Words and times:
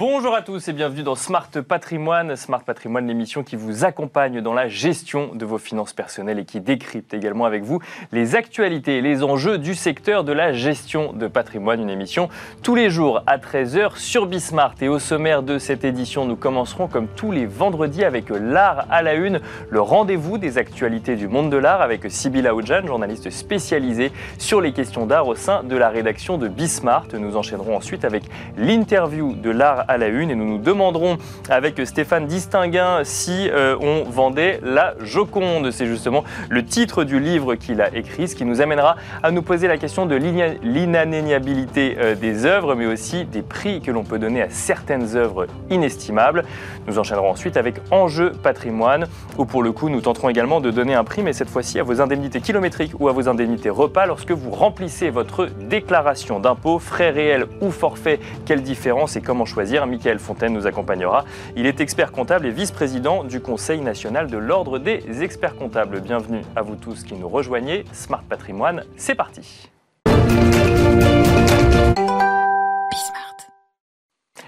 Bonjour 0.00 0.34
à 0.34 0.40
tous 0.40 0.66
et 0.66 0.72
bienvenue 0.72 1.02
dans 1.02 1.14
Smart 1.14 1.50
Patrimoine. 1.68 2.34
Smart 2.34 2.64
Patrimoine, 2.64 3.06
l'émission 3.06 3.42
qui 3.42 3.54
vous 3.54 3.84
accompagne 3.84 4.40
dans 4.40 4.54
la 4.54 4.66
gestion 4.66 5.34
de 5.34 5.44
vos 5.44 5.58
finances 5.58 5.92
personnelles 5.92 6.38
et 6.38 6.46
qui 6.46 6.62
décrypte 6.62 7.12
également 7.12 7.44
avec 7.44 7.64
vous 7.64 7.80
les 8.10 8.34
actualités 8.34 8.96
et 8.96 9.00
les 9.02 9.22
enjeux 9.22 9.58
du 9.58 9.74
secteur 9.74 10.24
de 10.24 10.32
la 10.32 10.54
gestion 10.54 11.12
de 11.12 11.26
patrimoine. 11.26 11.82
Une 11.82 11.90
émission 11.90 12.30
tous 12.62 12.74
les 12.74 12.88
jours 12.88 13.22
à 13.26 13.36
13h 13.36 13.98
sur 13.98 14.24
Bismart. 14.24 14.72
Et 14.80 14.88
au 14.88 14.98
sommaire 14.98 15.42
de 15.42 15.58
cette 15.58 15.84
édition, 15.84 16.24
nous 16.24 16.34
commencerons 16.36 16.88
comme 16.88 17.06
tous 17.08 17.30
les 17.30 17.44
vendredis 17.44 18.02
avec 18.02 18.30
l'art 18.30 18.86
à 18.88 19.02
la 19.02 19.12
une, 19.12 19.42
le 19.68 19.82
rendez-vous 19.82 20.38
des 20.38 20.56
actualités 20.56 21.14
du 21.14 21.28
monde 21.28 21.50
de 21.50 21.58
l'art 21.58 21.82
avec 21.82 22.10
Sybille 22.10 22.46
Aoudjan, 22.46 22.86
journaliste 22.86 23.28
spécialisée 23.28 24.12
sur 24.38 24.62
les 24.62 24.72
questions 24.72 25.04
d'art 25.04 25.28
au 25.28 25.34
sein 25.34 25.62
de 25.62 25.76
la 25.76 25.90
rédaction 25.90 26.38
de 26.38 26.48
Bismart. 26.48 27.08
Nous 27.12 27.36
enchaînerons 27.36 27.76
ensuite 27.76 28.06
avec 28.06 28.22
l'interview 28.56 29.34
de 29.34 29.50
l'art 29.50 29.84
à 29.90 29.98
la 29.98 30.06
une 30.06 30.30
et 30.30 30.36
nous 30.36 30.46
nous 30.46 30.58
demanderons 30.58 31.18
avec 31.48 31.80
Stéphane 31.84 32.26
Distinguin 32.26 33.00
si 33.02 33.50
euh, 33.50 33.76
on 33.80 34.08
vendait 34.08 34.60
la 34.62 34.94
Joconde. 35.00 35.72
C'est 35.72 35.86
justement 35.86 36.22
le 36.48 36.64
titre 36.64 37.02
du 37.02 37.18
livre 37.18 37.56
qu'il 37.56 37.80
a 37.80 37.92
écrit, 37.94 38.28
ce 38.28 38.36
qui 38.36 38.44
nous 38.44 38.60
amènera 38.60 38.94
à 39.24 39.32
nous 39.32 39.42
poser 39.42 39.66
la 39.66 39.78
question 39.78 40.06
de 40.06 40.14
l'inatteignabilité 40.14 41.96
euh, 41.98 42.14
des 42.14 42.46
œuvres, 42.46 42.76
mais 42.76 42.86
aussi 42.86 43.24
des 43.24 43.42
prix 43.42 43.80
que 43.80 43.90
l'on 43.90 44.04
peut 44.04 44.20
donner 44.20 44.42
à 44.42 44.48
certaines 44.48 45.16
œuvres 45.16 45.48
inestimables. 45.70 46.44
Nous 46.86 47.00
enchaînerons 47.00 47.30
ensuite 47.30 47.56
avec 47.56 47.74
Enjeu 47.90 48.30
patrimoine, 48.30 49.08
où 49.38 49.44
pour 49.44 49.64
le 49.64 49.72
coup 49.72 49.88
nous 49.88 50.00
tenterons 50.00 50.28
également 50.28 50.60
de 50.60 50.70
donner 50.70 50.94
un 50.94 51.02
prix, 51.02 51.24
mais 51.24 51.32
cette 51.32 51.50
fois-ci 51.50 51.80
à 51.80 51.82
vos 51.82 52.00
indemnités 52.00 52.40
kilométriques 52.40 52.92
ou 53.00 53.08
à 53.08 53.12
vos 53.12 53.28
indemnités 53.28 53.70
repas 53.70 54.06
lorsque 54.06 54.30
vous 54.30 54.52
remplissez 54.52 55.10
votre 55.10 55.46
déclaration 55.46 56.38
d'impôt, 56.38 56.78
frais 56.78 57.10
réels 57.10 57.46
ou 57.60 57.72
forfait. 57.72 58.20
Quelle 58.46 58.62
différence 58.62 59.16
et 59.16 59.20
comment 59.20 59.44
choisir 59.44 59.79
Michael 59.86 60.18
Fontaine 60.18 60.52
nous 60.52 60.66
accompagnera. 60.66 61.24
Il 61.56 61.66
est 61.66 61.80
expert 61.80 62.12
comptable 62.12 62.46
et 62.46 62.50
vice-président 62.50 63.24
du 63.24 63.40
Conseil 63.40 63.80
national 63.80 64.28
de 64.28 64.38
l'Ordre 64.38 64.78
des 64.78 65.22
experts 65.22 65.56
comptables. 65.56 66.00
Bienvenue 66.00 66.42
à 66.56 66.62
vous 66.62 66.76
tous 66.76 67.02
qui 67.02 67.14
nous 67.14 67.28
rejoignez. 67.28 67.84
Smart 67.92 68.22
Patrimoine, 68.28 68.84
c'est 68.96 69.14
parti. 69.14 69.70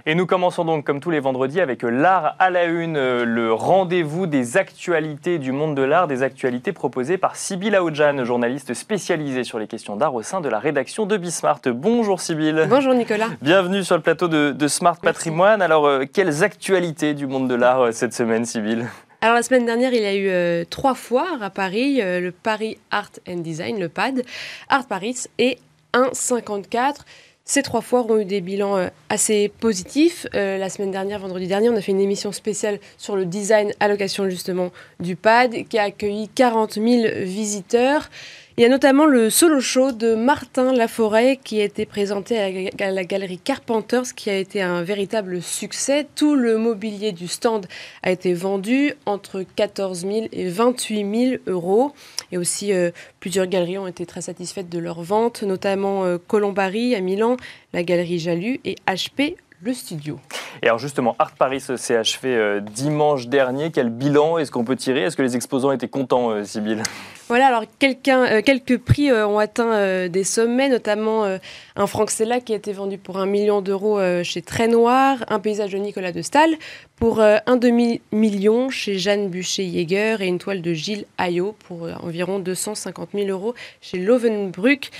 Et 0.05 0.17
nous 0.17 0.27
commençons 0.27 0.65
donc, 0.65 0.85
comme 0.85 0.99
tous 0.99 1.11
les 1.11 1.21
vendredis, 1.21 1.61
avec 1.61 1.85
l'art 1.85 2.35
à 2.41 2.51
la 2.51 2.65
une, 2.65 2.97
euh, 2.97 3.25
le 3.25 3.53
rendez-vous 3.53 4.27
des 4.27 4.57
actualités 4.57 5.39
du 5.39 5.53
monde 5.53 5.77
de 5.77 5.83
l'art, 5.83 6.09
des 6.09 6.25
actualités 6.25 6.73
proposées 6.73 7.19
par 7.19 7.37
Sybille 7.37 7.77
Aoudjan, 7.77 8.25
journaliste 8.25 8.75
spécialisée 8.75 9.45
sur 9.45 9.61
les 9.61 9.69
questions 9.69 9.95
d'art 9.95 10.13
au 10.13 10.23
sein 10.23 10.41
de 10.41 10.49
la 10.49 10.59
rédaction 10.59 11.07
de 11.07 11.17
Bismart. 11.17 11.61
Bonjour 11.67 12.21
Sybille. 12.21 12.67
Bonjour 12.69 12.95
Nicolas. 12.95 13.29
Bienvenue 13.43 13.85
sur 13.85 13.95
le 13.95 14.03
plateau 14.03 14.27
de, 14.27 14.67
Smart 14.67 14.97
Patrimoine. 14.97 15.63
Alors, 15.63 15.87
euh, 15.87 16.05
quelles 16.13 16.43
actualités 16.43 17.15
du 17.15 17.29
monde 17.29 17.47
de 17.47 17.55
l'art 17.55 17.83
euh, 17.83 17.93
cette 17.93 18.13
semaine, 18.13 18.45
Sybille 18.45 18.85
alors 19.25 19.37
la 19.37 19.45
semaine 19.45 19.67
dernière, 19.67 19.93
il 19.93 20.03
y 20.03 20.05
a 20.05 20.17
eu 20.17 20.67
trois 20.67 20.97
foires 20.97 21.41
à 21.45 21.51
Paris, 21.51 22.01
le 22.03 22.33
Paris 22.33 22.79
Art 22.91 23.13
and 23.29 23.37
Design, 23.37 23.79
le 23.79 23.89
PAD, 23.89 24.25
Art 24.69 24.89
Paris 24.89 25.27
et 25.39 25.59
1,54. 25.95 27.03
Ces 27.45 27.63
trois 27.63 27.81
foires 27.81 28.09
ont 28.09 28.19
eu 28.19 28.25
des 28.25 28.41
bilans 28.41 28.77
euh, 28.77 28.89
assez 29.09 29.49
positifs. 29.49 30.27
Euh, 30.35 30.59
la 30.59 30.69
semaine 30.69 30.93
dernière, 30.93 31.19
vendredi 31.19 31.49
dernier, 31.49 31.71
on 31.71 31.77
a 31.77 31.81
fait 31.81 31.91
une 31.91 32.01
émission 32.01 32.31
spéciale 32.31 32.79
sur 32.99 33.17
le 33.17 33.27
design 33.27 33.73
à 33.81 33.89
l'occasion 33.89 34.29
justement 34.31 34.71
du 35.01 35.17
PAD 35.17 35.67
qui 35.69 35.77
a 35.77 35.85
accueilli 35.85 36.29
40 36.29 36.75
000 36.75 36.87
visiteurs. 37.23 38.09
Il 38.59 38.63
y 38.63 38.67
a 38.67 38.69
notamment 38.69 39.07
le 39.07 39.31
solo 39.31 39.61
show 39.61 39.93
de 39.93 40.15
Martin 40.15 40.75
Laforêt 40.75 41.39
qui 41.43 41.63
a 41.63 41.65
été 41.65 41.87
présenté 41.87 42.39
à 42.39 42.91
la 42.91 43.05
galerie 43.05 43.39
Carpenters, 43.39 44.15
qui 44.15 44.29
a 44.29 44.37
été 44.37 44.61
un 44.61 44.83
véritable 44.83 45.41
succès. 45.41 46.07
Tout 46.15 46.35
le 46.35 46.59
mobilier 46.59 47.13
du 47.13 47.29
stand 47.29 47.67
a 48.03 48.11
été 48.11 48.35
vendu 48.35 48.93
entre 49.07 49.43
14 49.57 50.01
000 50.01 50.27
et 50.33 50.51
28 50.51 51.29
000 51.31 51.43
euros. 51.47 51.93
Et 52.31 52.37
aussi, 52.37 52.75
euh, 52.75 52.91
plusieurs 53.21 53.47
galeries 53.47 53.79
ont 53.79 53.87
été 53.87 54.05
très 54.05 54.21
satisfaites 54.21 54.69
de 54.69 54.79
leur 54.79 55.01
vente, 55.01 55.43
notamment 55.45 56.05
euh, 56.05 56.19
Colombari 56.19 56.95
à 56.95 57.01
Milan, 57.01 57.39
la 57.73 57.83
galerie 57.83 58.19
Jalu 58.19 58.61
et 58.67 58.77
HP 58.87 59.37
le 59.63 59.73
studio. 59.73 60.19
Et 60.61 60.67
alors 60.67 60.79
justement, 60.79 61.15
Art 61.19 61.33
Paris 61.33 61.61
s'est 61.61 61.97
achevé 61.97 62.37
euh, 62.37 62.61
dimanche 62.61 63.29
dernier. 63.29 63.71
Quel 63.71 63.91
bilan 63.91 64.39
est-ce 64.39 64.51
qu'on 64.51 64.65
peut 64.65 64.77
tirer? 64.77 65.03
Est-ce 65.03 65.17
que 65.17 65.23
les 65.23 65.37
exposants 65.37 65.71
étaient 65.71 65.89
contents, 65.89 66.31
euh, 66.31 66.45
Sybille? 66.45 66.83
Voilà, 67.29 67.47
alors 67.47 67.63
euh, 67.63 68.43
quelques 68.43 68.79
prix 68.79 69.11
ont 69.13 69.39
atteint 69.39 70.09
des 70.09 70.25
sommets, 70.25 70.69
notamment 70.69 71.39
un 71.77 71.87
Franck 71.87 72.11
Sella 72.11 72.41
qui 72.41 72.53
a 72.53 72.57
été 72.57 72.73
vendu 72.73 72.99
pour 72.99 73.19
un 73.19 73.27
million 73.27 73.63
d'euros 73.63 74.01
chez 74.23 74.43
Très 74.43 74.69
Noir, 74.69 75.25
un 75.29 75.39
paysage 75.39 75.73
de 75.73 75.79
Nicolas 75.79 76.13
de 76.13 76.21
Stahl 76.21 76.51
pour 76.97 77.21
un 77.21 77.57
demi-million 77.57 78.69
chez 78.69 78.99
Jeanne 78.99 79.31
Bûcher-Jäger 79.31 80.17
et 80.21 80.27
une 80.27 80.39
toile 80.39 80.61
de 80.61 80.75
Gilles 80.75 81.07
Ayot 81.17 81.57
pour 81.67 81.89
environ 82.03 82.39
250 82.39 83.11
000 83.15 83.29
euros 83.29 83.55
chez 83.81 83.99
Lovenbruck 83.99 84.91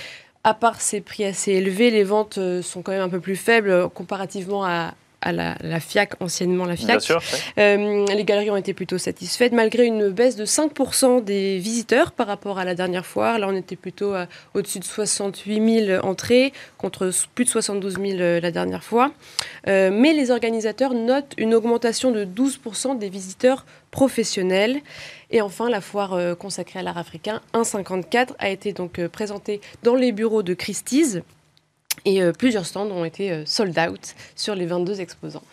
à 0.43 0.53
part 0.53 0.81
ces 0.81 1.01
prix 1.01 1.23
assez 1.23 1.53
élevés, 1.53 1.89
les 1.89 2.03
ventes 2.03 2.37
euh, 2.37 2.61
sont 2.61 2.81
quand 2.81 2.91
même 2.91 3.01
un 3.01 3.09
peu 3.09 3.19
plus 3.19 3.35
faibles 3.35 3.69
euh, 3.69 3.87
comparativement 3.87 4.65
à, 4.65 4.93
la, 5.31 5.79
FIAC, 5.79 6.21
anciennement 6.21 6.65
la 6.65 6.75
FIAC. 6.75 7.11
Euh, 7.57 8.05
les 8.05 8.23
galeries 8.23 8.51
ont 8.51 8.57
été 8.57 8.73
plutôt 8.73 8.97
satisfaites, 8.97 9.53
malgré 9.53 9.85
une 9.85 10.09
baisse 10.09 10.35
de 10.35 10.45
5% 10.45 11.23
des 11.23 11.57
visiteurs 11.57 12.11
par 12.11 12.27
rapport 12.27 12.59
à 12.59 12.65
la 12.65 12.75
dernière 12.75 13.05
fois. 13.05 13.37
Là, 13.37 13.47
on 13.49 13.55
était 13.55 13.75
plutôt 13.75 14.13
au-dessus 14.53 14.79
de 14.79 14.83
68 14.83 15.85
000 15.87 16.05
entrées, 16.05 16.53
contre 16.77 17.11
plus 17.35 17.45
de 17.45 17.49
72 17.49 17.97
000 17.99 18.17
la 18.41 18.51
dernière 18.51 18.83
fois. 18.83 19.11
mais 19.65 20.13
les 20.13 20.31
organisateurs 20.31 20.93
notent 20.93 21.33
une 21.37 21.53
augmentation 21.53 22.11
de 22.11 22.25
12% 22.25 22.97
des 22.97 23.09
visiteurs 23.09 23.65
professionnels. 23.93 24.81
Et 25.29 25.41
enfin, 25.41 25.69
la 25.69 25.81
foire 25.81 26.13
euh, 26.13 26.35
consacrée 26.35 26.79
à 26.79 26.83
l'art 26.83 26.97
africain 26.97 27.41
1,54 27.53 28.29
a 28.39 28.49
été 28.49 28.73
donc 28.73 28.99
euh, 28.99 29.07
présentée 29.07 29.61
dans 29.83 29.95
les 29.95 30.11
bureaux 30.11 30.43
de 30.43 30.53
Christie's. 30.53 31.21
Et 32.05 32.21
euh, 32.21 32.31
plusieurs 32.31 32.65
stands 32.65 32.89
ont 32.89 33.05
été 33.05 33.43
sold 33.45 33.77
out 33.79 34.15
sur 34.35 34.55
les 34.55 34.65
22 34.65 35.01
exposants. 35.01 35.43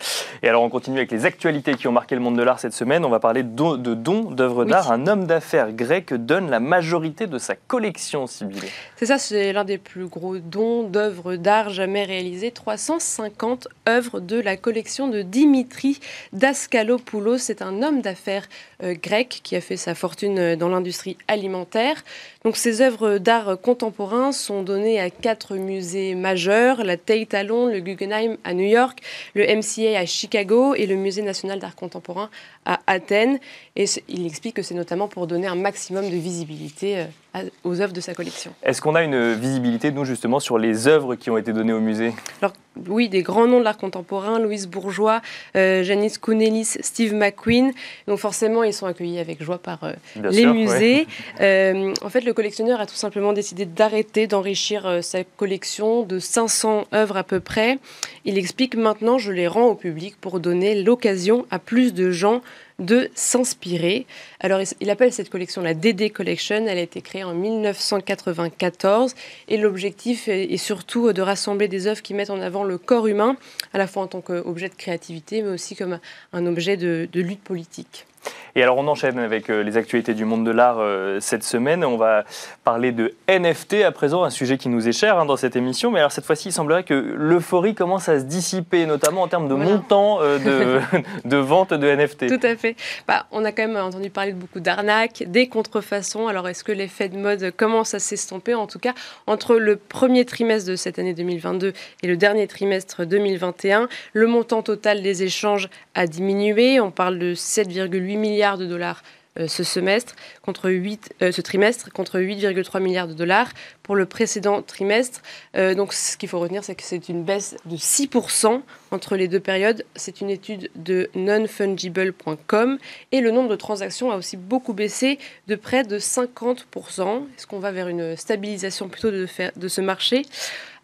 Et 0.43 0.49
alors 0.49 0.63
on 0.63 0.71
continue 0.71 0.99
avec 0.99 1.13
les 1.13 1.27
actualités 1.27 1.75
qui 1.75 1.87
ont 1.87 1.93
marqué 1.93 2.15
le 2.15 2.21
monde 2.21 2.37
de 2.37 2.43
l'art 2.43 2.59
cette 2.59 2.73
semaine. 2.73 3.05
On 3.05 3.11
va 3.11 3.21
parler 3.21 3.43
de, 3.43 3.77
dons 3.77 4.31
d'œuvres 4.31 4.65
d'art. 4.65 4.91
Un 4.91 5.07
homme 5.07 5.27
d'affaires 5.27 5.73
grec 5.73 6.15
donne 6.15 6.51
la 6.51 6.61
majorité 6.61 7.27
de 7.27 7.39
sa 7.39 7.55
collection, 7.55 8.27
Sibylle. 8.27 8.63
C'est 8.97 9.07
ça, 9.07 9.19
c'est 9.19 9.53
l'un 9.53 9.65
des 9.65 9.79
plus 9.79 10.07
gros 10.07 10.39
dons 10.39 10.85
d'œuvres 10.85 11.37
d'art 11.37 11.71
jamais 11.71 12.05
réalisés. 12.05 12.51
350 12.51 13.69
œuvres 13.89 14.21
de 14.21 14.41
la 14.41 14.57
collection 14.57 15.09
de 15.09 15.23
Dimitri 15.23 16.01
Daskalopoulos. 16.33 17.39
C'est 17.39 17.63
un 17.63 17.83
homme 17.83 18.01
d'affaires 18.01 18.49
euh, 18.83 18.95
grec 18.95 19.41
qui 19.43 19.57
a 19.57 19.61
fait 19.61 19.77
sa 19.77 19.95
fortune 19.95 20.39
euh, 20.39 20.57
dans 20.57 20.69
l'industrie 20.69 21.17
alimentaire. 21.29 22.03
Donc 22.45 22.57
ces 22.57 22.81
œuvres 22.81 23.19
d'art 23.19 23.61
contemporain 23.61 24.33
sont 24.33 24.63
données 24.63 25.01
à 25.01 25.11
quatre 25.11 25.57
musées 25.57 26.15
majeurs, 26.15 26.30
la 26.35 26.97
Tate 26.97 27.35
à 27.35 27.43
le 27.43 27.81
Guggenheim 27.81 28.37
à 28.45 28.55
New 28.55 28.67
York, 28.67 29.01
le 29.35 29.45
MCA 29.45 29.99
à 29.99 30.07
Chicago 30.07 30.75
et 30.75 30.87
le 30.87 30.97
Musée 30.97 31.23
national 31.23 31.59
d'art 31.59 31.77
contemporain 31.77 32.31
à 32.67 32.81
Athènes. 32.87 33.39
Et 33.77 33.87
il 34.09 34.27
explique 34.27 34.57
que 34.57 34.63
c'est 34.63 34.75
notamment 34.75 35.09
pour 35.09 35.27
donner 35.27 35.47
un 35.47 35.55
maximum 35.55 36.09
de 36.11 36.17
visibilité 36.17 37.07
euh, 37.37 37.49
aux 37.65 37.81
œuvres 37.81 37.93
de 37.93 38.01
sa 38.01 38.15
collection. 38.15 38.53
Est-ce 38.63 38.83
qu'on 38.83 38.95
a 38.95 39.03
une 39.03 39.35
visibilité, 39.35 39.93
nous, 39.93 40.05
justement, 40.05 40.41
sur 40.41 40.59
les 40.59 40.89
œuvres 40.89 41.15
qui 41.15 41.31
ont 41.31 41.39
été 41.39 41.53
données 41.53 41.73
au 41.73 41.81
musée? 41.81 42.13
Alors, 42.43 42.53
oui, 42.89 43.09
des 43.09 43.23
grands 43.23 43.47
noms 43.47 43.59
de 43.59 43.65
l'art 43.65 43.79
contemporain, 43.79 44.39
Louise 44.39 44.67
Bourgeois, 44.67 45.23
euh, 45.57 45.83
Janice 45.83 46.19
Kounelis, 46.19 46.77
Steve 46.81 47.15
McQueen. 47.15 47.73
Donc 48.07 48.19
forcément, 48.19 48.63
ils 48.63 48.73
sont 48.73 48.87
accueillis 48.87 49.19
avec 49.19 49.43
joie 49.43 49.59
par 49.59 49.85
euh, 49.85 49.93
les 50.17 50.47
musées. 50.47 51.07
en 51.41 52.09
fait, 52.11 52.21
le 52.23 52.33
collectionneur 52.33 52.81
a 52.81 52.87
tout 52.87 52.95
simplement 52.95 53.33
décidé 53.33 53.65
d'arrêter 53.65 54.27
d'enrichir 54.27 55.01
sa 55.03 55.25
collection 55.25 56.03
de 56.03 56.19
500 56.19 56.87
œuvres 56.95 57.17
à 57.17 57.25
peu 57.25 57.41
près. 57.41 57.79
Il 58.25 58.39
explique 58.39 58.77
maintenant, 58.77 59.19
je 59.19 59.33
les 59.33 59.49
rends 59.49 59.67
au 59.67 59.75
public 59.75 60.15
pour 60.21 60.41
donner 60.41 60.83
l'occasion 60.83 61.47
à 61.51 61.59
plus 61.59 61.93
de 61.93 62.11
gens 62.11 62.41
de 62.81 63.11
s'inspirer. 63.15 64.07
Alors, 64.41 64.61
il 64.81 64.91
appelle 64.91 65.13
cette 65.13 65.31
collection 65.31 65.63
la 65.63 65.75
DD 65.75 66.11
Collection. 66.11 66.67
Elle 66.67 66.79
a 66.79 66.83
été 66.83 67.01
créée 67.03 67.25
en 67.25 67.35
1994 67.35 69.15
et 69.49 69.57
l'objectif 69.57 70.29
est 70.29 70.57
surtout 70.57 71.13
de 71.13 71.23
rassembler 71.23 71.69
des 71.69 71.87
œuvres 71.87 72.03
qui 72.03 72.15
mettent 72.15 72.31
en 72.31 72.41
avant 72.41 72.65
le 72.65 72.79
corps 72.79 73.07
humain, 73.07 73.37
à 73.73 73.79
la 73.79 73.87
fois 73.87 74.03
en 74.03 74.07
tant 74.07 74.21
qu'objet 74.21 74.69
de 74.69 74.75
créativité, 74.75 75.43
mais 75.43 75.51
aussi 75.51 75.77
comme 75.77 76.01
un 76.33 76.47
objet 76.47 76.77
de, 76.77 77.09
lutte 77.15 77.43
politique. 77.43 78.07
Et 78.55 78.63
alors 78.63 78.79
on 78.79 78.87
enchaîne 78.89 79.19
avec 79.19 79.49
euh, 79.49 79.63
les 79.63 79.77
actualités 79.77 80.15
du 80.15 80.25
monde 80.25 80.45
de 80.45 80.51
l'art 80.51 80.79
euh, 80.79 81.21
cette 81.21 81.45
semaine. 81.45 81.85
On 81.85 81.97
va 81.97 82.25
parler 82.65 82.93
de 82.93 83.15
NFT 83.29 83.83
à 83.85 83.93
présent, 83.93 84.25
un 84.25 84.31
sujet 84.31 84.59
qui 84.59 84.69
nous 84.69 84.89
est 84.89 84.93
cher 84.93 85.19
hein, 85.19 85.25
dans 85.25 85.37
cette 85.37 85.57
émission. 85.57 85.91
Mais 85.91 86.01
alors 86.01 86.13
cette 86.13 86.25
fois-ci, 86.25 86.49
il 86.49 86.53
semblerait 86.53 86.85
que 86.85 86.95
l'euphorie 86.95 87.75
commence 87.75 88.09
à 88.09 88.19
se 88.19 88.25
dissiper, 88.25 88.87
notamment 88.87 89.23
en 89.23 89.29
termes 89.29 89.49
de 89.49 89.55
montant 89.55 90.19
euh, 90.21 90.39
de, 90.39 90.81
de, 91.29 91.37
vente 91.37 91.73
de 91.73 91.95
NFT. 91.95 92.27
Tout 92.29 92.47
à 92.47 92.57
fait. 92.57 92.77
Bah, 93.07 93.27
on 93.31 93.45
a 93.45 93.53
quand 93.53 93.67
même 93.67 93.77
entendu 93.77 94.11
parler 94.11 94.33
de 94.33 94.39
beaucoup 94.39 94.61
d'arnaques, 94.61 95.25
des 95.27 95.49
contrefaçons. 95.49 96.27
Alors 96.27 96.49
est-ce 96.49 96.65
que 96.65 96.73
l'effet 96.73 97.09
de 97.09 97.19
mode 97.19 97.53
commence 97.57 97.95
à 97.95 97.99
s'estomper 97.99 98.55
En 98.55 98.67
tout 98.67 98.79
cas, 98.79 98.95
entre 99.27 99.57
le 99.57 99.77
premier 99.77 100.25
trimestre 100.25 100.69
de 100.71 100.77
cette 100.77 100.99
année 100.99 101.15
2022 101.15 101.73
et 102.03 102.07
le 102.07 102.17
dernier 102.17 102.47
trimestre 102.47 103.05
2021, 103.05 103.89
le 104.13 104.27
montant 104.27 104.63
total 104.63 105.03
des 105.03 105.23
échanges 105.23 105.69
a 105.95 106.07
diminué. 106.07 106.81
On 106.81 106.91
parle 106.91 107.19
de 107.19 107.35
7,8 107.35 108.10
milliards 108.17 108.59
de 108.59 108.67
dollars 108.67 109.03
euh, 109.39 109.47
ce 109.47 109.63
semestre 109.63 110.17
contre 110.43 110.71
8, 110.71 111.15
euh, 111.23 111.31
ce 111.31 111.41
trimestre 111.41 111.93
contre 111.93 112.19
8,3 112.19 112.81
milliards 112.81 113.07
de 113.07 113.15
dollars 113.15 113.49
pour 113.85 113.95
le 113.95 114.05
précédent 114.05 114.61
trimestre. 114.61 115.23
Euh, 115.55 115.75
donc 115.75 115.93
ce 115.93 116.17
qu'il 116.17 116.29
faut 116.29 116.41
retenir, 116.41 116.65
c'est 116.65 116.75
que 116.75 116.83
c'est 116.83 117.09
une 117.09 117.23
baisse 117.23 117.57
de 117.65 117.77
6% 117.77 118.61
entre 118.91 119.15
les 119.15 119.29
deux 119.29 119.39
périodes. 119.39 119.85
C'est 119.95 120.21
une 120.21 120.31
étude 120.31 120.69
de 120.75 121.09
nonfungible.com 121.15 122.79
et 123.13 123.21
le 123.21 123.31
nombre 123.31 123.49
de 123.51 123.55
transactions 123.55 124.11
a 124.11 124.17
aussi 124.17 124.37
beaucoup 124.37 124.73
baissé 124.73 125.21
de 125.47 125.55
près 125.55 125.85
de 125.85 126.01
50%. 126.01 127.23
Est-ce 127.37 127.47
qu'on 127.47 127.61
va 127.61 127.71
vers 127.71 127.87
une 127.87 128.17
stabilisation 128.17 128.89
plutôt 128.89 129.13
de, 129.13 129.29
de 129.55 129.69
ce 129.69 129.81
marché? 129.81 130.27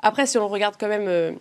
Après, 0.03 0.25
si 0.27 0.39
on 0.39 0.47
regarde 0.47 0.77
quand 0.79 0.89
même 0.89 1.37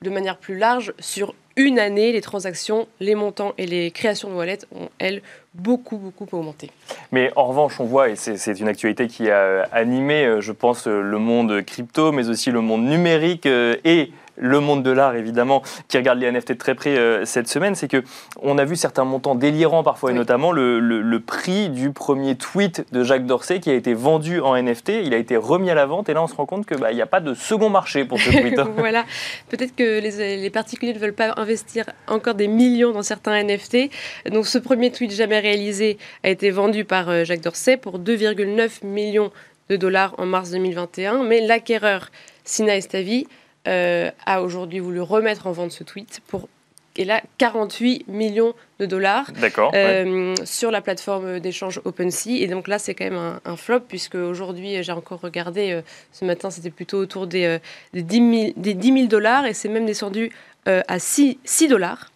de 0.00 0.10
manière 0.10 0.38
plus 0.38 0.56
large, 0.56 0.94
sur 0.98 1.34
une 1.60 1.78
année, 1.78 2.12
les 2.12 2.20
transactions, 2.22 2.88
les 3.00 3.14
montants 3.14 3.52
et 3.58 3.66
les 3.66 3.90
créations 3.90 4.30
de 4.30 4.34
wallets 4.34 4.64
ont, 4.74 4.88
elles, 4.98 5.20
beaucoup, 5.54 5.98
beaucoup 5.98 6.26
augmenté. 6.32 6.70
Mais 7.12 7.30
en 7.36 7.46
revanche, 7.46 7.78
on 7.80 7.84
voit, 7.84 8.08
et 8.08 8.16
c'est 8.16 8.58
une 8.60 8.68
actualité 8.68 9.08
qui 9.08 9.30
a 9.30 9.68
animé, 9.72 10.24
euh, 10.24 10.40
je 10.40 10.52
pense, 10.52 10.86
le 10.86 11.18
monde 11.18 11.62
crypto, 11.62 12.12
mais 12.12 12.28
aussi 12.28 12.50
le 12.50 12.60
monde 12.60 12.84
numérique 12.84 13.46
euh, 13.46 13.76
et 13.84 14.10
le 14.40 14.58
monde 14.60 14.82
de 14.82 14.90
l'art, 14.90 15.14
évidemment, 15.14 15.62
qui 15.88 15.96
regarde 15.96 16.18
les 16.18 16.30
NFT 16.30 16.52
de 16.52 16.54
très 16.54 16.74
près 16.74 16.98
euh, 16.98 17.24
cette 17.24 17.48
semaine, 17.48 17.74
c'est 17.74 17.88
que 17.88 18.02
on 18.42 18.58
a 18.58 18.64
vu 18.64 18.74
certains 18.74 19.04
montants 19.04 19.34
délirants 19.34 19.82
parfois, 19.82 20.10
et 20.10 20.14
notamment 20.14 20.50
le, 20.50 21.20
prix 21.20 21.68
du 21.68 21.92
premier 21.92 22.34
tweet 22.34 22.86
de 22.92 23.04
Jacques 23.04 23.26
Dorsey 23.26 23.60
qui 23.60 23.70
a 23.70 23.74
été 23.74 23.92
vendu 23.92 24.40
en 24.40 24.60
NFT. 24.60 24.88
Il 25.04 25.12
a 25.12 25.18
été 25.18 25.36
remis 25.36 25.70
à 25.70 25.74
la 25.74 25.84
vente, 25.84 26.08
et 26.08 26.14
là, 26.14 26.22
on 26.22 26.26
se 26.26 26.34
rend 26.34 26.46
compte 26.46 26.66
qu'il 26.66 26.78
bah, 26.78 26.92
n'y 26.92 27.02
a 27.02 27.06
pas 27.06 27.20
de 27.20 27.34
second 27.34 27.68
marché 27.68 28.06
pour 28.06 28.18
ce 28.18 28.30
tweet. 28.40 28.58
Hein. 28.58 28.70
voilà. 28.76 29.04
Peut-être 29.50 29.76
que 29.76 30.00
les, 30.00 30.50
particuliers 30.50 30.94
ne 30.94 30.98
veulent 30.98 31.12
pas 31.12 31.34
investir 31.36 31.84
encore 32.08 32.34
des 32.34 32.48
millions 32.48 32.92
dans 32.92 33.02
certains 33.02 33.42
NFT. 33.42 33.90
Donc, 34.30 34.46
ce 34.46 34.58
premier 34.58 34.90
tweet 34.90 35.12
jamais 35.12 35.38
réalisé 35.38 35.98
a 36.24 36.30
été 36.30 36.50
vendu 36.50 36.84
par 36.84 37.10
euh, 37.10 37.24
Jacques 37.24 37.42
Dorsey 37.42 37.76
pour 37.76 37.98
2,9 37.98 38.86
millions 38.86 39.30
de 39.68 39.76
dollars 39.76 40.14
en 40.18 40.26
mars 40.26 40.50
2021, 40.50 41.22
mais 41.22 41.46
l'acquéreur 41.46 42.10
Sina 42.44 42.76
Estavi 42.76 43.28
euh, 43.68 44.10
a 44.24 44.42
aujourd'hui 44.42 44.78
voulu 44.78 45.00
remettre 45.00 45.46
en 45.46 45.52
vente 45.52 45.72
ce 45.72 45.84
tweet 45.84 46.20
pour 46.26 46.48
et 46.96 47.04
là 47.04 47.22
48 47.38 48.08
millions 48.08 48.54
de 48.78 48.86
dollars 48.86 49.30
euh, 49.74 50.34
sur 50.44 50.70
la 50.70 50.80
plateforme 50.80 51.38
d'échange 51.38 51.80
OpenSea. 51.84 52.40
Et 52.40 52.46
donc 52.48 52.66
là, 52.66 52.78
c'est 52.78 52.94
quand 52.94 53.04
même 53.04 53.38
un, 53.44 53.56
flop, 53.56 53.80
puisque 53.80 54.16
aujourd'hui, 54.16 54.82
j'ai 54.82 54.92
encore 54.92 55.20
regardé, 55.20 55.70
euh, 55.70 55.82
ce 56.10 56.24
matin, 56.24 56.50
c'était 56.50 56.70
plutôt 56.70 56.98
autour 56.98 57.26
des, 57.28 57.58
des, 57.92 58.02
10 58.02 58.54
000, 58.56 59.06
dollars, 59.06 59.46
et 59.46 59.54
c'est 59.54 59.68
même 59.68 59.86
descendu 59.86 60.32
à 60.66 60.98
6, 60.98 61.38
6 61.44 61.68
dollars. 61.68 62.10